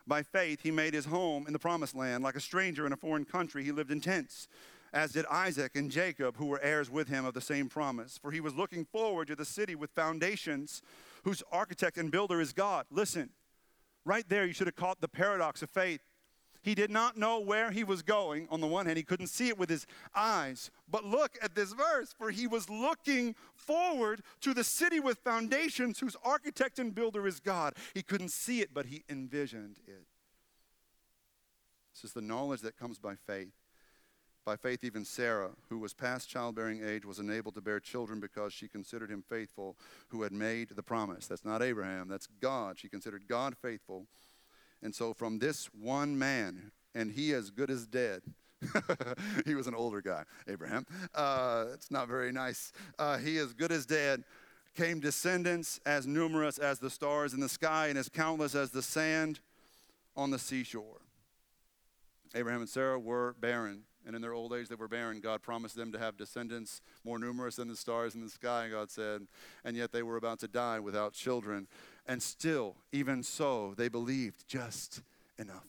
By 0.06 0.22
faith, 0.22 0.60
he 0.62 0.70
made 0.70 0.92
his 0.92 1.06
home 1.06 1.46
in 1.46 1.52
the 1.52 1.58
promised 1.58 1.94
land. 1.94 2.22
Like 2.22 2.36
a 2.36 2.40
stranger 2.40 2.86
in 2.86 2.92
a 2.92 2.96
foreign 2.96 3.24
country, 3.24 3.64
he 3.64 3.72
lived 3.72 3.90
in 3.90 4.00
tents, 4.00 4.48
as 4.92 5.12
did 5.12 5.24
Isaac 5.30 5.76
and 5.76 5.90
Jacob, 5.90 6.36
who 6.36 6.46
were 6.46 6.60
heirs 6.60 6.90
with 6.90 7.08
him 7.08 7.24
of 7.24 7.32
the 7.32 7.40
same 7.40 7.68
promise. 7.68 8.18
For 8.20 8.30
he 8.30 8.40
was 8.40 8.54
looking 8.54 8.84
forward 8.84 9.28
to 9.28 9.36
the 9.36 9.46
city 9.46 9.74
with 9.74 9.90
foundations, 9.90 10.82
whose 11.22 11.42
architect 11.50 11.96
and 11.96 12.10
builder 12.10 12.40
is 12.40 12.52
God. 12.52 12.84
Listen, 12.90 13.30
right 14.04 14.28
there, 14.28 14.44
you 14.44 14.52
should 14.52 14.66
have 14.66 14.76
caught 14.76 15.00
the 15.00 15.08
paradox 15.08 15.62
of 15.62 15.70
faith. 15.70 16.00
He 16.64 16.74
did 16.74 16.90
not 16.90 17.18
know 17.18 17.38
where 17.40 17.70
he 17.70 17.84
was 17.84 18.02
going. 18.02 18.48
On 18.50 18.62
the 18.62 18.66
one 18.66 18.86
hand, 18.86 18.96
he 18.96 19.02
couldn't 19.02 19.26
see 19.26 19.48
it 19.48 19.58
with 19.58 19.68
his 19.68 19.86
eyes. 20.14 20.70
But 20.90 21.04
look 21.04 21.36
at 21.42 21.54
this 21.54 21.74
verse, 21.74 22.14
for 22.16 22.30
he 22.30 22.46
was 22.46 22.70
looking 22.70 23.34
forward 23.54 24.22
to 24.40 24.54
the 24.54 24.64
city 24.64 24.98
with 24.98 25.18
foundations, 25.18 25.98
whose 25.98 26.16
architect 26.24 26.78
and 26.78 26.94
builder 26.94 27.26
is 27.26 27.38
God. 27.38 27.74
He 27.92 28.02
couldn't 28.02 28.30
see 28.30 28.62
it, 28.62 28.70
but 28.72 28.86
he 28.86 29.04
envisioned 29.10 29.76
it. 29.86 30.06
This 31.94 32.04
is 32.04 32.14
the 32.14 32.22
knowledge 32.22 32.62
that 32.62 32.78
comes 32.78 32.98
by 32.98 33.14
faith. 33.14 33.52
By 34.46 34.56
faith, 34.56 34.84
even 34.84 35.04
Sarah, 35.04 35.50
who 35.68 35.78
was 35.78 35.92
past 35.92 36.30
childbearing 36.30 36.82
age, 36.82 37.04
was 37.04 37.18
enabled 37.18 37.56
to 37.56 37.60
bear 37.60 37.78
children 37.78 38.20
because 38.20 38.54
she 38.54 38.68
considered 38.68 39.10
him 39.10 39.22
faithful 39.22 39.76
who 40.08 40.22
had 40.22 40.32
made 40.32 40.70
the 40.70 40.82
promise. 40.82 41.26
That's 41.26 41.44
not 41.44 41.62
Abraham, 41.62 42.08
that's 42.08 42.28
God. 42.40 42.78
She 42.78 42.88
considered 42.88 43.28
God 43.28 43.54
faithful 43.54 44.06
and 44.84 44.94
so, 44.94 45.14
from 45.14 45.38
this 45.38 45.70
one 45.72 46.16
man, 46.16 46.70
and 46.94 47.10
he 47.10 47.32
as 47.32 47.50
good 47.50 47.70
as 47.70 47.86
dead, 47.86 48.22
he 49.46 49.54
was 49.54 49.66
an 49.66 49.74
older 49.74 50.02
guy, 50.02 50.24
Abraham. 50.46 50.86
Uh, 51.14 51.66
it's 51.72 51.90
not 51.90 52.06
very 52.06 52.30
nice. 52.30 52.70
Uh, 52.98 53.16
he 53.16 53.38
as 53.38 53.54
good 53.54 53.72
as 53.72 53.86
dead 53.86 54.22
came 54.76 55.00
descendants 55.00 55.80
as 55.86 56.06
numerous 56.06 56.58
as 56.58 56.78
the 56.78 56.90
stars 56.90 57.32
in 57.32 57.40
the 57.40 57.48
sky 57.48 57.88
and 57.88 57.98
as 57.98 58.08
countless 58.08 58.54
as 58.54 58.70
the 58.70 58.82
sand 58.82 59.40
on 60.16 60.30
the 60.30 60.38
seashore. 60.38 61.00
Abraham 62.34 62.60
and 62.60 62.68
Sarah 62.68 62.98
were 62.98 63.36
barren, 63.40 63.84
and 64.04 64.16
in 64.16 64.20
their 64.20 64.34
old 64.34 64.52
age 64.52 64.68
they 64.68 64.74
were 64.74 64.88
barren. 64.88 65.20
God 65.20 65.40
promised 65.40 65.76
them 65.76 65.92
to 65.92 65.98
have 65.98 66.16
descendants 66.16 66.82
more 67.04 67.18
numerous 67.18 67.56
than 67.56 67.68
the 67.68 67.76
stars 67.76 68.14
in 68.14 68.20
the 68.20 68.28
sky, 68.28 68.68
God 68.70 68.90
said, 68.90 69.22
and 69.64 69.76
yet 69.76 69.92
they 69.92 70.02
were 70.02 70.16
about 70.16 70.40
to 70.40 70.48
die 70.48 70.80
without 70.80 71.12
children. 71.12 71.68
And 72.06 72.22
still, 72.22 72.76
even 72.92 73.22
so, 73.22 73.74
they 73.76 73.88
believed 73.88 74.46
just 74.46 75.00
enough. 75.38 75.66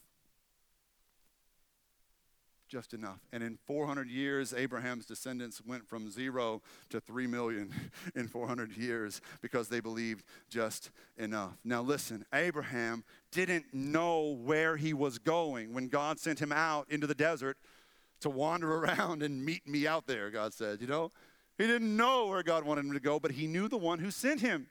Just 2.68 2.94
enough. 2.94 3.20
And 3.32 3.42
in 3.42 3.58
400 3.64 4.08
years, 4.08 4.52
Abraham's 4.52 5.06
descendants 5.06 5.62
went 5.64 5.86
from 5.86 6.10
zero 6.10 6.62
to 6.90 7.00
3 7.00 7.26
million 7.28 7.72
in 8.14 8.26
400 8.26 8.76
years 8.76 9.20
because 9.40 9.68
they 9.68 9.80
believed 9.80 10.24
just 10.50 10.90
enough. 11.16 11.56
Now, 11.64 11.82
listen, 11.82 12.26
Abraham 12.34 13.04
didn't 13.30 13.72
know 13.72 14.36
where 14.42 14.76
he 14.76 14.92
was 14.92 15.18
going 15.18 15.72
when 15.72 15.88
God 15.88 16.18
sent 16.18 16.40
him 16.40 16.52
out 16.52 16.90
into 16.90 17.06
the 17.06 17.14
desert 17.14 17.56
to 18.20 18.30
wander 18.30 18.74
around 18.78 19.22
and 19.22 19.44
meet 19.44 19.66
me 19.66 19.86
out 19.86 20.06
there, 20.06 20.30
God 20.30 20.52
said. 20.52 20.80
You 20.80 20.88
know, 20.88 21.10
he 21.58 21.66
didn't 21.66 21.96
know 21.96 22.26
where 22.26 22.42
God 22.42 22.64
wanted 22.64 22.84
him 22.84 22.92
to 22.92 23.00
go, 23.00 23.18
but 23.20 23.30
he 23.30 23.46
knew 23.46 23.68
the 23.68 23.78
one 23.78 24.00
who 24.00 24.10
sent 24.10 24.40
him. 24.40 24.66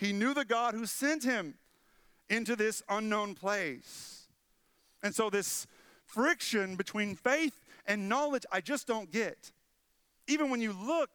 He 0.00 0.14
knew 0.14 0.32
the 0.32 0.46
God 0.46 0.72
who 0.72 0.86
sent 0.86 1.24
him 1.24 1.56
into 2.30 2.56
this 2.56 2.82
unknown 2.88 3.34
place. 3.34 4.28
And 5.02 5.14
so, 5.14 5.28
this 5.28 5.66
friction 6.06 6.76
between 6.76 7.14
faith 7.14 7.60
and 7.86 8.08
knowledge, 8.08 8.46
I 8.50 8.62
just 8.62 8.86
don't 8.86 9.12
get. 9.12 9.52
Even 10.26 10.48
when 10.48 10.62
you 10.62 10.72
look 10.72 11.10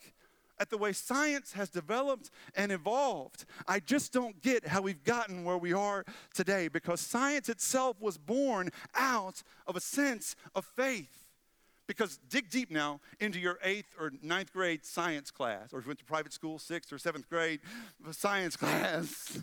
at 0.59 0.69
the 0.69 0.77
way 0.77 0.93
science 0.93 1.53
has 1.53 1.69
developed 1.69 2.29
and 2.55 2.71
evolved. 2.71 3.43
I 3.67 3.79
just 3.79 4.13
don't 4.13 4.41
get 4.41 4.67
how 4.67 4.81
we've 4.81 5.03
gotten 5.03 5.43
where 5.43 5.57
we 5.57 5.73
are 5.73 6.05
today 6.33 6.69
because 6.69 7.01
science 7.01 7.49
itself 7.49 7.99
was 7.99 8.17
born 8.17 8.69
out 8.93 9.43
of 9.67 9.75
a 9.75 9.81
sense 9.81 10.35
of 10.53 10.63
faith. 10.63 11.24
Because 11.87 12.17
dig 12.29 12.49
deep 12.49 12.71
now 12.71 12.99
into 13.19 13.39
your 13.39 13.59
eighth 13.63 13.95
or 13.99 14.11
ninth 14.21 14.51
grade 14.51 14.83
science 14.85 15.29
class, 15.29 15.71
or 15.71 15.79
if 15.79 15.85
you 15.85 15.89
went 15.89 15.99
to 15.99 16.05
private 16.05 16.33
school, 16.33 16.57
sixth 16.57 16.91
or 16.91 16.97
seventh 16.97 17.29
grade 17.29 17.59
science 18.11 18.55
class, 18.57 19.39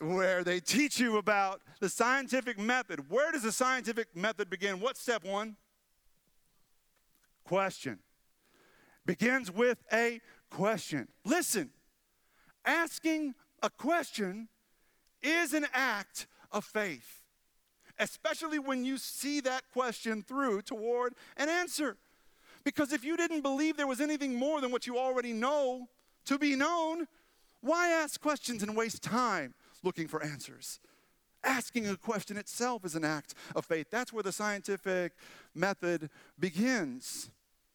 where 0.00 0.42
they 0.42 0.58
teach 0.60 0.98
you 0.98 1.16
about 1.16 1.60
the 1.80 1.88
scientific 1.88 2.58
method. 2.58 3.08
Where 3.08 3.30
does 3.30 3.42
the 3.42 3.52
scientific 3.52 4.16
method 4.16 4.50
begin? 4.50 4.80
What's 4.80 5.00
step 5.00 5.24
one? 5.24 5.56
Question 7.44 8.00
begins 9.08 9.50
with 9.50 9.78
a 9.90 10.20
question. 10.50 11.08
Listen, 11.24 11.70
asking 12.64 13.34
a 13.62 13.70
question 13.70 14.48
is 15.22 15.54
an 15.54 15.66
act 15.72 16.26
of 16.52 16.64
faith, 16.64 17.17
especially 17.98 18.58
when 18.58 18.84
you 18.84 18.96
see 18.96 19.40
that 19.40 19.62
question 19.72 20.22
through 20.22 20.62
toward 20.62 21.14
an 21.36 21.48
answer. 21.48 21.96
Because 22.64 22.92
if 22.92 23.04
you 23.04 23.16
didn't 23.16 23.42
believe 23.42 23.76
there 23.76 23.86
was 23.86 24.00
anything 24.00 24.34
more 24.34 24.60
than 24.60 24.70
what 24.70 24.86
you 24.86 24.98
already 24.98 25.32
know 25.32 25.88
to 26.26 26.38
be 26.38 26.54
known, 26.54 27.06
why 27.60 27.88
ask 27.88 28.20
questions 28.20 28.62
and 28.62 28.76
waste 28.76 29.02
time 29.02 29.54
looking 29.82 30.08
for 30.08 30.22
answers? 30.22 30.80
Asking 31.44 31.86
a 31.88 31.96
question 31.96 32.36
itself 32.36 32.84
is 32.84 32.94
an 32.94 33.04
act 33.04 33.34
of 33.54 33.64
faith. 33.64 33.86
That's 33.90 34.12
where 34.12 34.22
the 34.22 34.32
scientific 34.32 35.12
method 35.54 36.10
begins. 36.38 37.30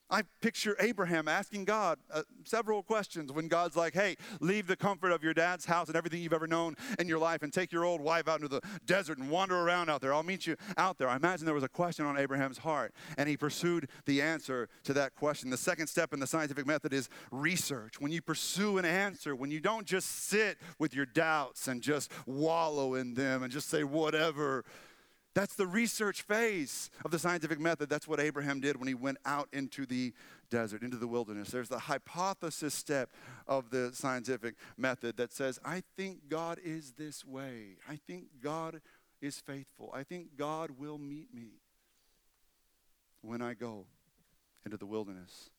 I 0.09 0.23
picture 0.41 0.75
Abraham 0.79 1.27
asking 1.27 1.65
God 1.65 1.97
uh, 2.13 2.21
several 2.43 2.83
questions 2.83 3.31
when 3.31 3.47
God's 3.47 3.75
like, 3.75 3.93
hey, 3.93 4.15
leave 4.39 4.67
the 4.67 4.75
comfort 4.75 5.11
of 5.11 5.23
your 5.23 5.33
dad's 5.33 5.65
house 5.65 5.87
and 5.87 5.95
everything 5.95 6.21
you've 6.21 6.33
ever 6.33 6.47
known 6.47 6.75
in 6.99 7.07
your 7.07 7.17
life 7.17 7.41
and 7.41 7.51
take 7.51 7.71
your 7.71 7.83
old 7.83 8.01
wife 8.01 8.27
out 8.27 8.35
into 8.35 8.47
the 8.47 8.61
desert 8.85 9.17
and 9.17 9.29
wander 9.29 9.57
around 9.57 9.89
out 9.89 10.01
there. 10.01 10.13
I'll 10.13 10.23
meet 10.23 10.45
you 10.45 10.55
out 10.77 10.97
there. 10.97 11.07
I 11.07 11.15
imagine 11.15 11.45
there 11.45 11.55
was 11.55 11.63
a 11.63 11.69
question 11.69 12.05
on 12.05 12.17
Abraham's 12.17 12.59
heart 12.59 12.93
and 13.17 13.27
he 13.27 13.37
pursued 13.37 13.89
the 14.05 14.21
answer 14.21 14.69
to 14.83 14.93
that 14.93 15.15
question. 15.15 15.49
The 15.49 15.57
second 15.57 15.87
step 15.87 16.13
in 16.13 16.19
the 16.19 16.27
scientific 16.27 16.67
method 16.67 16.93
is 16.93 17.09
research. 17.31 17.99
When 17.99 18.11
you 18.11 18.21
pursue 18.21 18.77
an 18.77 18.85
answer, 18.85 19.35
when 19.35 19.51
you 19.51 19.59
don't 19.59 19.87
just 19.87 20.27
sit 20.27 20.57
with 20.79 20.93
your 20.93 21.05
doubts 21.05 21.67
and 21.67 21.81
just 21.81 22.11
wallow 22.25 22.95
in 22.95 23.13
them 23.13 23.41
and 23.41 23.51
just 23.51 23.69
say 23.69 23.83
whatever 23.83 24.63
that's 25.33 25.55
the 25.55 25.65
research 25.65 26.21
phase 26.21 26.91
of 27.03 27.11
the 27.11 27.19
scientific 27.19 27.59
method. 27.59 27.89
That's 27.89 28.07
what 28.07 28.19
Abraham 28.19 28.59
did 28.59 28.77
when 28.77 28.87
he 28.87 28.93
went 28.93 29.17
out 29.25 29.49
into 29.51 29.85
the 29.85 30.13
desert, 30.49 30.83
into 30.83 30.97
the 30.97 31.07
wilderness. 31.07 31.49
There's 31.49 31.69
the 31.69 31.79
hypothesis 31.79 32.73
step 32.73 33.09
of 33.47 33.71
the 33.71 33.91
scientific 33.93 34.55
method 34.77 35.17
that 35.17 35.31
says, 35.33 35.59
I 35.65 35.81
think 35.97 36.29
God 36.29 36.59
is 36.63 36.93
this 36.97 37.25
way. 37.25 37.77
I 37.89 37.99
think 38.07 38.25
God 38.43 38.81
is 39.21 39.39
faithful. 39.39 39.91
I 39.93 40.03
think 40.03 40.37
God 40.37 40.71
will 40.77 40.97
meet 40.99 41.33
me 41.33 41.61
when 43.21 43.41
I 43.41 43.53
go 43.53 43.85
into 44.65 44.77
the 44.77 44.85
wilderness. 44.85 45.49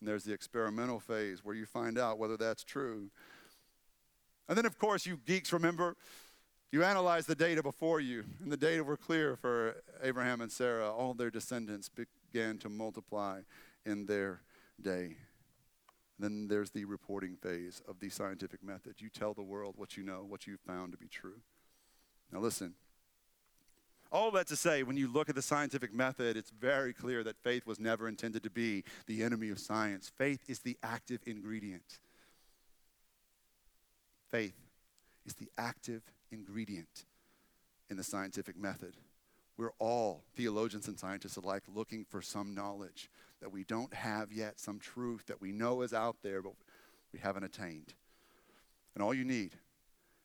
And 0.00 0.08
there's 0.08 0.24
the 0.24 0.32
experimental 0.32 0.98
phase 0.98 1.44
where 1.44 1.54
you 1.54 1.66
find 1.66 1.98
out 1.98 2.18
whether 2.18 2.36
that's 2.36 2.64
true. 2.64 3.10
And 4.48 4.56
then, 4.56 4.66
of 4.66 4.78
course, 4.78 5.06
you 5.06 5.20
geeks 5.26 5.52
remember 5.52 5.96
you 6.72 6.82
analyze 6.82 7.26
the 7.26 7.34
data 7.34 7.62
before 7.62 8.00
you, 8.00 8.24
and 8.42 8.50
the 8.50 8.56
data 8.56 8.82
were 8.82 8.96
clear 8.96 9.36
for 9.36 9.76
Abraham 10.02 10.40
and 10.40 10.50
Sarah. 10.50 10.90
All 10.90 11.12
their 11.12 11.30
descendants 11.30 11.90
began 11.90 12.56
to 12.58 12.70
multiply 12.70 13.40
in 13.84 14.06
their 14.06 14.40
day. 14.80 15.16
Then 16.18 16.48
there's 16.48 16.70
the 16.70 16.86
reporting 16.86 17.36
phase 17.36 17.82
of 17.86 18.00
the 18.00 18.08
scientific 18.08 18.64
method. 18.64 18.94
You 18.98 19.10
tell 19.10 19.34
the 19.34 19.42
world 19.42 19.74
what 19.76 19.98
you 19.98 20.02
know, 20.02 20.24
what 20.26 20.46
you've 20.46 20.60
found 20.60 20.92
to 20.92 20.98
be 20.98 21.08
true. 21.08 21.40
Now, 22.32 22.40
listen. 22.40 22.74
All 24.10 24.30
that 24.32 24.46
to 24.48 24.56
say, 24.56 24.82
when 24.82 24.96
you 24.96 25.08
look 25.08 25.28
at 25.28 25.34
the 25.34 25.42
scientific 25.42 25.92
method, 25.92 26.36
it's 26.36 26.50
very 26.50 26.92
clear 26.94 27.22
that 27.24 27.36
faith 27.42 27.66
was 27.66 27.80
never 27.80 28.08
intended 28.08 28.42
to 28.44 28.50
be 28.50 28.84
the 29.06 29.22
enemy 29.22 29.50
of 29.50 29.58
science. 29.58 30.10
Faith 30.16 30.40
is 30.48 30.60
the 30.60 30.78
active 30.82 31.20
ingredient. 31.26 31.98
Faith 34.30 34.56
is 35.26 35.34
the 35.34 35.48
active 35.58 36.02
ingredient 36.32 37.04
in 37.90 37.96
the 37.96 38.02
scientific 38.02 38.56
method. 38.56 38.96
We're 39.56 39.72
all, 39.78 40.24
theologians 40.34 40.88
and 40.88 40.98
scientists 40.98 41.36
alike, 41.36 41.62
looking 41.72 42.04
for 42.04 42.22
some 42.22 42.54
knowledge 42.54 43.10
that 43.40 43.52
we 43.52 43.64
don't 43.64 43.92
have 43.92 44.32
yet, 44.32 44.58
some 44.58 44.78
truth 44.78 45.26
that 45.26 45.40
we 45.40 45.52
know 45.52 45.82
is 45.82 45.92
out 45.92 46.16
there, 46.22 46.40
but 46.42 46.54
we 47.12 47.18
haven't 47.18 47.44
attained. 47.44 47.92
And 48.94 49.02
all 49.02 49.12
you 49.12 49.24
need 49.24 49.52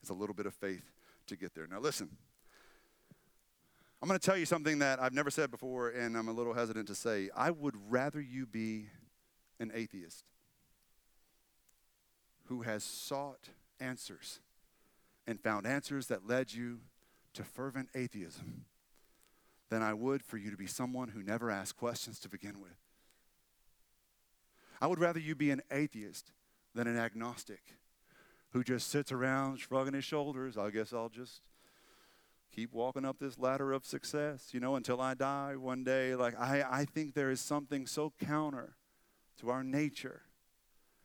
is 0.01 0.09
a 0.09 0.13
little 0.13 0.33
bit 0.33 0.45
of 0.45 0.53
faith 0.53 0.85
to 1.27 1.35
get 1.35 1.53
there. 1.53 1.67
Now, 1.67 1.79
listen, 1.79 2.09
I'm 4.01 4.07
going 4.07 4.19
to 4.19 4.25
tell 4.25 4.37
you 4.37 4.45
something 4.45 4.79
that 4.79 5.01
I've 5.01 5.13
never 5.13 5.29
said 5.29 5.51
before, 5.51 5.89
and 5.89 6.15
I'm 6.15 6.27
a 6.27 6.33
little 6.33 6.53
hesitant 6.53 6.87
to 6.87 6.95
say. 6.95 7.29
I 7.35 7.51
would 7.51 7.75
rather 7.89 8.21
you 8.21 8.45
be 8.45 8.87
an 9.59 9.71
atheist 9.73 10.23
who 12.45 12.61
has 12.61 12.83
sought 12.83 13.49
answers 13.79 14.39
and 15.27 15.41
found 15.41 15.67
answers 15.67 16.07
that 16.07 16.25
led 16.25 16.53
you 16.53 16.79
to 17.33 17.43
fervent 17.43 17.89
atheism 17.93 18.65
than 19.69 19.83
I 19.83 19.93
would 19.93 20.23
for 20.23 20.37
you 20.37 20.49
to 20.49 20.57
be 20.57 20.67
someone 20.67 21.09
who 21.09 21.21
never 21.21 21.51
asked 21.51 21.77
questions 21.77 22.19
to 22.21 22.29
begin 22.29 22.61
with. 22.61 22.77
I 24.79 24.87
would 24.87 24.99
rather 24.99 25.19
you 25.19 25.35
be 25.35 25.51
an 25.51 25.61
atheist 25.69 26.31
than 26.73 26.87
an 26.87 26.97
agnostic 26.97 27.75
who 28.51 28.63
just 28.63 28.89
sits 28.89 29.11
around 29.11 29.57
shrugging 29.57 29.93
his 29.93 30.05
shoulders. 30.05 30.57
I 30.57 30.69
guess 30.69 30.93
I'll 30.93 31.09
just 31.09 31.41
keep 32.55 32.73
walking 32.73 33.05
up 33.05 33.19
this 33.19 33.37
ladder 33.37 33.73
of 33.73 33.85
success, 33.85 34.49
you 34.53 34.59
know, 34.59 34.75
until 34.75 35.01
I 35.01 35.13
die 35.13 35.55
one 35.57 35.83
day. 35.83 36.15
Like, 36.15 36.39
I, 36.39 36.63
I 36.69 36.85
think 36.85 37.13
there 37.13 37.29
is 37.29 37.41
something 37.41 37.85
so 37.85 38.13
counter 38.23 38.75
to 39.41 39.49
our 39.49 39.63
nature. 39.63 40.21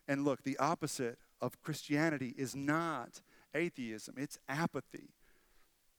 And 0.06 0.24
look, 0.24 0.44
the 0.44 0.58
opposite 0.58 1.18
of 1.40 1.60
Christianity 1.62 2.34
is 2.36 2.54
not 2.54 3.20
atheism, 3.54 4.14
it's 4.18 4.38
apathy. 4.48 5.10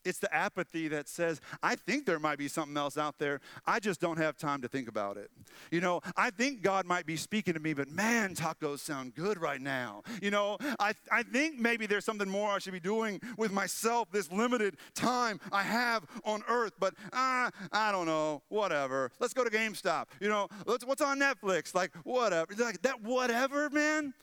It's 0.06 0.20
the 0.20 0.34
apathy 0.34 0.88
that 0.90 1.08
says, 1.08 1.40
I 1.62 1.76
think 1.76 2.06
there 2.06 2.20
might 2.20 2.38
be 2.38 2.48
something 2.48 2.76
else 2.76 2.98
out 2.98 3.20
there. 3.20 3.40
I 3.66 3.80
just 3.80 4.02
don't 4.02 4.18
have 4.18 4.38
time 4.38 4.62
to 4.62 4.68
think 4.68 4.90
about 4.90 5.18
it. 5.18 5.32
You 5.72 5.82
know, 5.82 6.02
I 6.18 6.30
think 6.30 6.62
God 6.62 6.86
might 6.86 7.06
be 7.06 7.16
speaking 7.16 7.54
to 7.54 7.60
me, 7.60 7.74
but 7.74 7.90
man, 7.90 8.36
tacos 8.36 8.80
sound 8.80 9.16
good 9.16 9.40
right 9.40 9.62
now. 9.62 10.04
You 10.22 10.32
know, 10.32 10.58
I, 10.80 10.94
I 11.12 11.24
think 11.24 11.60
maybe 11.60 11.86
there's 11.86 12.06
something 12.06 12.30
more 12.30 12.50
I 12.52 12.60
should 12.60 12.74
be 12.74 12.80
doing 12.80 13.22
with 13.38 13.52
myself 13.52 14.12
this 14.12 14.32
limited 14.32 14.78
time 14.94 15.40
I 15.52 15.64
have 15.64 16.06
on 16.26 16.44
earth, 16.48 16.74
but 16.80 16.94
uh, 17.14 17.50
I 17.72 17.92
don't 17.92 18.06
know, 18.06 18.42
whatever. 18.50 19.12
Let's 19.20 19.34
go 19.34 19.44
to 19.44 19.50
GameStop. 19.50 20.06
You 20.20 20.30
know, 20.30 20.48
what's 20.66 21.02
on 21.02 21.20
Netflix? 21.20 21.74
Like, 21.74 21.94
whatever. 22.04 22.54
Like, 22.58 22.82
that 22.82 23.02
whatever, 23.02 23.70
man 23.70 24.14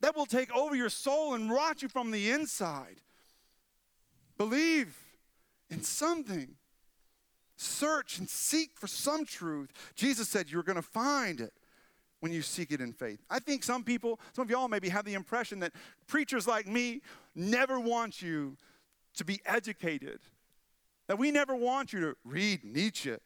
that 0.00 0.16
will 0.16 0.26
take 0.26 0.54
over 0.54 0.74
your 0.74 0.90
soul 0.90 1.34
and 1.34 1.50
rot 1.50 1.82
you 1.82 1.88
from 1.88 2.10
the 2.10 2.30
inside. 2.30 3.00
Believe 4.36 4.96
in 5.70 5.82
something. 5.82 6.54
Search 7.56 8.18
and 8.18 8.28
seek 8.28 8.70
for 8.76 8.86
some 8.86 9.24
truth. 9.24 9.72
Jesus 9.96 10.28
said 10.28 10.48
you're 10.50 10.62
going 10.62 10.76
to 10.76 10.82
find 10.82 11.40
it 11.40 11.52
when 12.20 12.32
you 12.32 12.42
seek 12.42 12.70
it 12.70 12.80
in 12.80 12.92
faith. 12.92 13.20
I 13.28 13.40
think 13.40 13.64
some 13.64 13.82
people, 13.82 14.20
some 14.32 14.42
of 14.42 14.50
y'all 14.50 14.68
maybe 14.68 14.88
have 14.88 15.04
the 15.04 15.14
impression 15.14 15.60
that 15.60 15.72
preachers 16.06 16.46
like 16.46 16.66
me 16.66 17.00
never 17.34 17.80
want 17.80 18.22
you 18.22 18.56
to 19.16 19.24
be 19.24 19.40
educated. 19.44 20.20
That 21.08 21.18
we 21.18 21.30
never 21.30 21.56
want 21.56 21.92
you 21.92 22.00
to 22.00 22.16
read 22.24 22.64
Nietzsche 22.64 23.16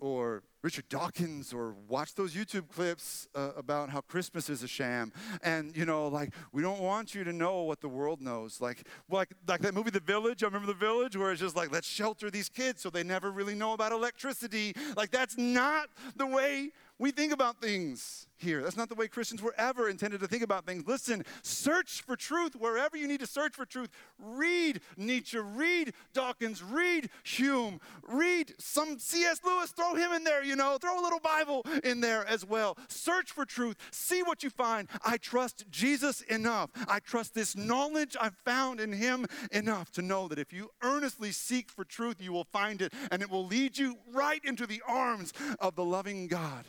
or 0.00 0.42
Richard 0.62 0.88
Dawkins 0.88 1.52
or 1.52 1.76
watch 1.88 2.14
those 2.14 2.34
YouTube 2.34 2.68
clips 2.68 3.28
uh, 3.34 3.50
about 3.56 3.90
how 3.90 4.00
Christmas 4.00 4.50
is 4.50 4.62
a 4.62 4.68
sham. 4.68 5.12
And, 5.42 5.76
you 5.76 5.84
know, 5.84 6.08
like, 6.08 6.34
we 6.52 6.60
don't 6.60 6.80
want 6.80 7.14
you 7.14 7.22
to 7.24 7.32
know 7.32 7.62
what 7.62 7.80
the 7.80 7.88
world 7.88 8.20
knows. 8.20 8.60
Like, 8.60 8.86
like, 9.08 9.30
like 9.46 9.60
that 9.60 9.74
movie, 9.74 9.90
The 9.90 10.00
Village. 10.00 10.42
I 10.42 10.46
remember 10.46 10.66
The 10.66 10.74
Village, 10.74 11.16
where 11.16 11.30
it's 11.30 11.40
just 11.40 11.54
like, 11.54 11.70
let's 11.70 11.86
shelter 11.86 12.30
these 12.30 12.48
kids 12.48 12.82
so 12.82 12.90
they 12.90 13.04
never 13.04 13.30
really 13.30 13.54
know 13.54 13.74
about 13.74 13.92
electricity. 13.92 14.74
Like, 14.96 15.10
that's 15.10 15.38
not 15.38 15.88
the 16.16 16.26
way 16.26 16.72
we 16.98 17.10
think 17.10 17.32
about 17.32 17.60
things 17.60 18.26
here. 18.38 18.62
That's 18.62 18.76
not 18.76 18.88
the 18.88 18.94
way 18.94 19.08
Christians 19.08 19.42
were 19.42 19.54
ever 19.56 19.88
intended 19.88 20.20
to 20.20 20.28
think 20.28 20.42
about 20.42 20.66
things. 20.66 20.86
Listen, 20.86 21.24
search 21.42 22.02
for 22.02 22.16
truth 22.16 22.54
wherever 22.54 22.96
you 22.96 23.08
need 23.08 23.20
to 23.20 23.26
search 23.26 23.54
for 23.54 23.64
truth. 23.64 23.90
Read 24.18 24.80
Nietzsche, 24.96 25.38
read 25.38 25.92
Dawkins, 26.12 26.62
read 26.62 27.10
Hume, 27.24 27.80
read 28.02 28.54
some 28.58 28.98
C.S. 28.98 29.40
Lewis, 29.44 29.70
throw 29.70 29.94
him 29.94 30.12
in 30.12 30.24
there, 30.24 30.42
you 30.42 30.56
know, 30.56 30.78
throw 30.80 31.00
a 31.00 31.02
little 31.02 31.20
Bible 31.20 31.64
in 31.84 32.00
there 32.00 32.26
as 32.26 32.44
well. 32.44 32.76
Search 32.88 33.30
for 33.30 33.44
truth, 33.44 33.76
see 33.90 34.22
what 34.22 34.42
you 34.42 34.50
find. 34.50 34.88
I 35.04 35.16
trust 35.16 35.64
Jesus 35.70 36.20
enough. 36.22 36.70
I 36.88 37.00
trust 37.00 37.34
this 37.34 37.56
knowledge 37.56 38.16
I've 38.20 38.36
found 38.44 38.80
in 38.80 38.92
him 38.92 39.26
enough 39.52 39.90
to 39.92 40.02
know 40.02 40.28
that 40.28 40.38
if 40.38 40.52
you 40.52 40.70
earnestly 40.82 41.32
seek 41.32 41.70
for 41.70 41.84
truth, 41.84 42.16
you 42.20 42.32
will 42.32 42.44
find 42.44 42.82
it 42.82 42.92
and 43.10 43.22
it 43.22 43.30
will 43.30 43.46
lead 43.46 43.78
you 43.78 43.96
right 44.12 44.40
into 44.44 44.66
the 44.66 44.82
arms 44.86 45.32
of 45.60 45.76
the 45.76 45.84
loving 45.84 46.26
God 46.26 46.66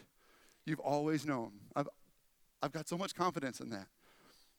you've 0.67 0.79
always 0.79 1.25
known. 1.25 1.51
I've, 1.75 1.87
I've 2.61 2.71
got 2.71 2.87
so 2.87 2.97
much 2.97 3.15
confidence 3.15 3.59
in 3.59 3.69
that 3.69 3.87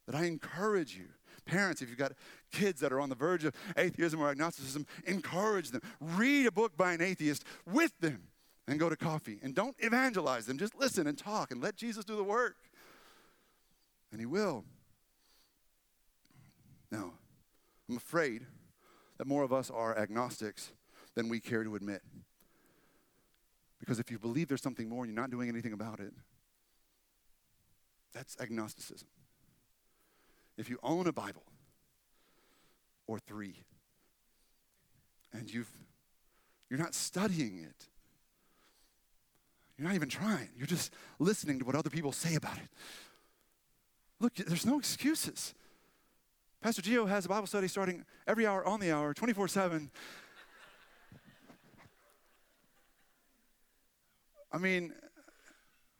that 0.06 0.16
I 0.16 0.24
encourage 0.24 0.96
you. 0.96 1.04
Parents, 1.44 1.82
if 1.82 1.88
you've 1.88 1.98
got 1.98 2.12
kids 2.50 2.80
that 2.80 2.92
are 2.92 3.00
on 3.00 3.11
the 3.11 3.14
verge 3.14 3.44
of 3.44 3.54
atheism 3.76 4.20
or 4.20 4.30
agnosticism, 4.30 4.86
encourage 5.06 5.70
them. 5.70 5.82
Read 6.00 6.46
a 6.46 6.50
book 6.50 6.76
by 6.76 6.94
an 6.94 7.02
atheist 7.02 7.44
with 7.66 7.92
them 8.00 8.22
and 8.66 8.80
go 8.80 8.88
to 8.88 8.96
coffee. 8.96 9.38
And 9.42 9.54
don't 9.54 9.76
evangelize 9.78 10.46
them. 10.46 10.59
Just 10.59 10.74
listen 10.74 11.06
and 11.06 11.16
talk 11.16 11.50
and 11.50 11.62
let 11.62 11.76
Jesus 11.76 12.04
do 12.04 12.16
the 12.16 12.24
work. 12.24 12.56
And 14.11 14.20
He 14.20 14.26
will. 14.26 14.64
Now, 16.90 17.12
I'm 17.88 17.96
afraid 17.96 18.46
that 19.18 19.26
more 19.26 19.42
of 19.42 19.52
us 19.52 19.70
are 19.70 19.96
agnostics 19.98 20.72
than 21.14 21.28
we 21.28 21.40
care 21.40 21.64
to 21.64 21.74
admit. 21.76 22.02
Because 23.89 24.01
if 24.01 24.11
you 24.11 24.18
believe 24.18 24.49
there's 24.49 24.61
something 24.61 24.86
more 24.86 25.03
and 25.03 25.11
you're 25.11 25.18
not 25.18 25.30
doing 25.30 25.49
anything 25.49 25.72
about 25.72 25.99
it, 25.99 26.12
that's 28.12 28.36
agnosticism. 28.39 29.09
If 30.59 30.68
you 30.68 30.78
own 30.82 31.07
a 31.07 31.12
Bible 31.12 31.45
or 33.07 33.18
three 33.18 33.64
and 35.32 35.51
you've 35.51 35.72
you're 36.68 36.78
not 36.78 36.95
studying 36.95 37.64
it. 37.64 37.86
You're 39.78 39.89
not 39.89 39.95
even 39.95 40.11
trying. 40.11 40.51
You're 40.55 40.66
just 40.66 40.93
listening 41.18 41.59
to 41.61 41.64
what 41.64 41.74
other 41.74 41.89
people 41.89 42.12
say 42.12 42.34
about 42.34 42.59
it. 42.59 42.68
Look, 44.20 44.34
there's 44.34 44.66
no 44.66 44.78
excuses. 44.78 45.55
Pastor 46.61 46.82
Gio 46.82 47.09
has 47.09 47.24
a 47.24 47.28
Bible 47.30 47.47
study 47.47 47.68
starting 47.68 48.05
every 48.26 48.47
hour 48.47 48.66
on 48.66 48.80
the 48.80 48.93
hour, 48.93 49.14
24 49.14 49.49
7. 49.49 49.91
I 54.51 54.59
mean, 54.59 54.92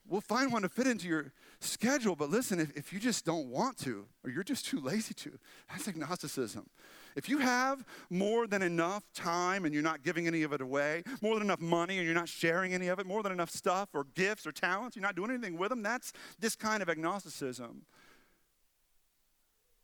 we'll 0.09 0.21
find 0.21 0.53
one 0.53 0.63
to 0.63 0.69
fit 0.69 0.87
into 0.87 1.07
your 1.07 1.33
schedule, 1.61 2.17
but 2.17 2.31
listen, 2.31 2.61
if, 2.61 2.77
if 2.77 2.93
you 2.93 2.99
just 2.99 3.25
don't 3.25 3.49
want 3.49 3.79
to, 3.79 4.07
or 4.25 4.31
you're 4.31 4.45
just 4.45 4.67
too 4.67 4.81
lazy 4.81 5.15
to, 5.15 5.39
that's 5.69 5.89
agnosticism. 5.89 6.69
If 7.17 7.29
you 7.29 7.39
have 7.39 7.85
more 8.11 8.47
than 8.47 8.63
enough 8.63 9.05
time 9.13 9.65
and 9.65 9.75
you're 9.75 9.83
not 9.83 10.03
giving 10.03 10.27
any 10.27 10.45
of 10.45 10.53
it 10.53 10.61
away, 10.61 11.03
more 11.21 11.35
than 11.35 11.43
enough 11.43 11.61
money 11.61 11.99
and 11.99 12.07
you're 12.07 12.15
not 12.15 12.29
sharing 12.29 12.75
any 12.75 12.89
of 12.89 12.99
it, 13.01 13.07
more 13.07 13.23
than 13.23 13.33
enough 13.33 13.51
stuff 13.51 13.89
or 13.93 14.07
gifts 14.15 14.47
or 14.47 14.53
talents, 14.53 14.95
you're 14.95 15.03
not 15.03 15.17
doing 15.17 15.31
anything 15.31 15.59
with 15.59 15.71
them, 15.71 15.83
that's 15.83 16.13
this 16.39 16.55
kind 16.55 16.83
of 16.83 16.89
agnosticism. 16.89 17.83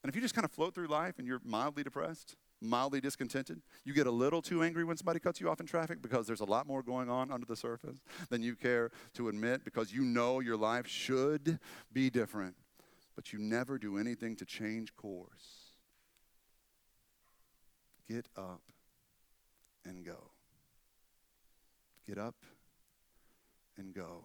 And 0.03 0.11
if 0.11 0.15
you 0.15 0.23
just 0.23 0.35
kind 0.35 0.45
of 0.45 0.53
float 0.53 0.75
through 0.75 0.89
life 0.89 1.19
and 1.19 1.27
you're 1.27 1.41
mildly 1.45 1.83
depressed, 1.83 2.37
mildly 2.65 3.01
discontented, 3.01 3.61
you 3.85 3.93
get 3.93 4.07
a 4.07 4.11
little 4.11 4.43
too 4.43 4.63
angry 4.63 4.85
when 4.85 4.97
somebody 4.97 5.21
cuts 5.21 5.41
you 5.41 5.49
off 5.49 5.61
in 5.61 5.67
traffic 5.67 6.03
because 6.03 6.27
there's 6.27 6.41
a 6.41 6.45
lot 6.45 6.67
more 6.67 6.83
going 6.83 7.09
on 7.11 7.31
under 7.31 7.47
the 7.47 7.57
surface 7.57 8.03
than 8.31 8.43
you 8.43 8.57
care 8.57 8.91
to 9.15 9.29
admit 9.29 9.65
because 9.65 9.93
you 9.93 10.03
know 10.03 10.41
your 10.41 10.57
life 10.57 10.87
should 10.87 11.59
be 11.93 12.11
different, 12.11 12.57
but 13.15 13.33
you 13.33 13.39
never 13.39 13.79
do 13.79 13.99
anything 13.99 14.37
to 14.37 14.45
change 14.45 14.95
course. 14.97 15.73
Get 18.09 18.27
up 18.37 18.63
and 19.85 20.05
go. 20.05 20.31
Get 22.07 22.19
up 22.19 22.37
and 23.79 23.95
go. 23.95 24.25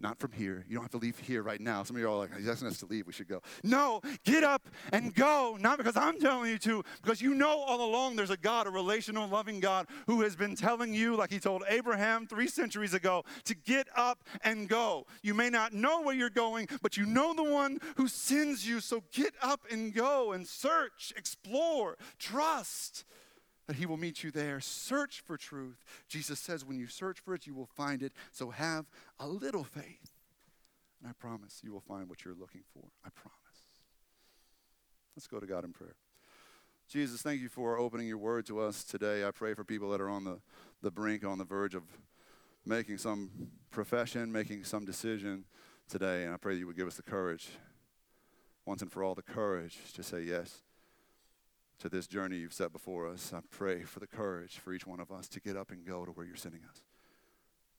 Not 0.00 0.18
from 0.18 0.32
here. 0.32 0.64
You 0.66 0.76
don't 0.76 0.84
have 0.84 0.90
to 0.92 0.96
leave 0.96 1.18
here 1.18 1.42
right 1.42 1.60
now. 1.60 1.82
Some 1.82 1.96
of 1.96 2.00
you 2.00 2.06
are 2.06 2.10
all 2.10 2.18
like, 2.18 2.34
he's 2.34 2.48
asking 2.48 2.68
us 2.68 2.78
to 2.78 2.86
leave. 2.86 3.06
We 3.06 3.12
should 3.12 3.28
go. 3.28 3.42
No, 3.62 4.00
get 4.24 4.42
up 4.42 4.66
and 4.94 5.14
go. 5.14 5.58
Not 5.60 5.76
because 5.76 5.96
I'm 5.96 6.18
telling 6.18 6.50
you 6.50 6.58
to, 6.58 6.82
because 7.02 7.20
you 7.20 7.34
know 7.34 7.58
all 7.58 7.84
along 7.84 8.16
there's 8.16 8.30
a 8.30 8.36
God, 8.36 8.66
a 8.66 8.70
relational, 8.70 9.28
loving 9.28 9.60
God, 9.60 9.86
who 10.06 10.22
has 10.22 10.34
been 10.34 10.56
telling 10.56 10.94
you, 10.94 11.16
like 11.16 11.30
he 11.30 11.38
told 11.38 11.64
Abraham 11.68 12.26
three 12.26 12.48
centuries 12.48 12.94
ago, 12.94 13.24
to 13.44 13.54
get 13.54 13.88
up 13.94 14.24
and 14.42 14.70
go. 14.70 15.06
You 15.22 15.34
may 15.34 15.50
not 15.50 15.74
know 15.74 16.00
where 16.00 16.14
you're 16.14 16.30
going, 16.30 16.68
but 16.80 16.96
you 16.96 17.04
know 17.04 17.34
the 17.34 17.44
one 17.44 17.78
who 17.96 18.08
sends 18.08 18.66
you. 18.66 18.80
So 18.80 19.02
get 19.12 19.34
up 19.42 19.66
and 19.70 19.92
go 19.92 20.32
and 20.32 20.46
search, 20.46 21.12
explore, 21.14 21.98
trust 22.18 23.04
that 23.66 23.76
He 23.76 23.86
will 23.86 23.96
meet 23.96 24.22
you 24.22 24.30
there. 24.30 24.60
Search 24.60 25.20
for 25.20 25.36
truth. 25.36 25.84
Jesus 26.08 26.38
says, 26.38 26.64
when 26.64 26.78
you 26.78 26.86
search 26.86 27.20
for 27.20 27.34
it, 27.34 27.46
you 27.46 27.54
will 27.54 27.68
find 27.76 28.02
it. 28.02 28.12
So 28.32 28.50
have 28.50 28.86
a 29.18 29.28
little 29.28 29.64
faith. 29.64 30.12
And 31.00 31.08
I 31.08 31.12
promise 31.18 31.60
you 31.62 31.72
will 31.72 31.80
find 31.80 32.08
what 32.08 32.24
you're 32.24 32.34
looking 32.34 32.62
for. 32.74 32.88
I 33.04 33.10
promise. 33.10 33.36
Let's 35.16 35.26
go 35.26 35.40
to 35.40 35.46
God 35.46 35.64
in 35.64 35.72
prayer. 35.72 35.96
Jesus, 36.88 37.22
thank 37.22 37.40
you 37.40 37.48
for 37.48 37.78
opening 37.78 38.08
your 38.08 38.18
word 38.18 38.46
to 38.46 38.60
us 38.60 38.82
today. 38.82 39.24
I 39.24 39.30
pray 39.30 39.54
for 39.54 39.62
people 39.62 39.90
that 39.90 40.00
are 40.00 40.10
on 40.10 40.24
the, 40.24 40.40
the 40.82 40.90
brink, 40.90 41.24
on 41.24 41.38
the 41.38 41.44
verge 41.44 41.74
of 41.74 41.84
making 42.66 42.98
some 42.98 43.30
profession, 43.70 44.32
making 44.32 44.64
some 44.64 44.84
decision 44.84 45.44
today. 45.88 46.24
And 46.24 46.34
I 46.34 46.36
pray 46.36 46.54
that 46.54 46.58
you 46.58 46.66
would 46.66 46.76
give 46.76 46.88
us 46.88 46.96
the 46.96 47.02
courage, 47.02 47.50
once 48.66 48.82
and 48.82 48.90
for 48.90 49.04
all, 49.04 49.14
the 49.14 49.22
courage 49.22 49.78
to 49.94 50.02
say 50.02 50.22
yes 50.22 50.62
to 51.80 51.88
this 51.88 52.06
journey 52.06 52.36
you've 52.36 52.52
set 52.52 52.72
before 52.72 53.08
us. 53.08 53.32
I 53.34 53.40
pray 53.50 53.82
for 53.82 54.00
the 54.00 54.06
courage 54.06 54.58
for 54.58 54.72
each 54.72 54.86
one 54.86 55.00
of 55.00 55.10
us 55.10 55.28
to 55.28 55.40
get 55.40 55.56
up 55.56 55.70
and 55.70 55.84
go 55.84 56.04
to 56.04 56.10
where 56.12 56.26
you're 56.26 56.36
sending 56.36 56.60
us. 56.70 56.82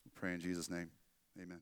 We 0.04 0.10
pray 0.14 0.34
in 0.34 0.40
Jesus' 0.40 0.68
name. 0.68 0.90
Amen. 1.40 1.60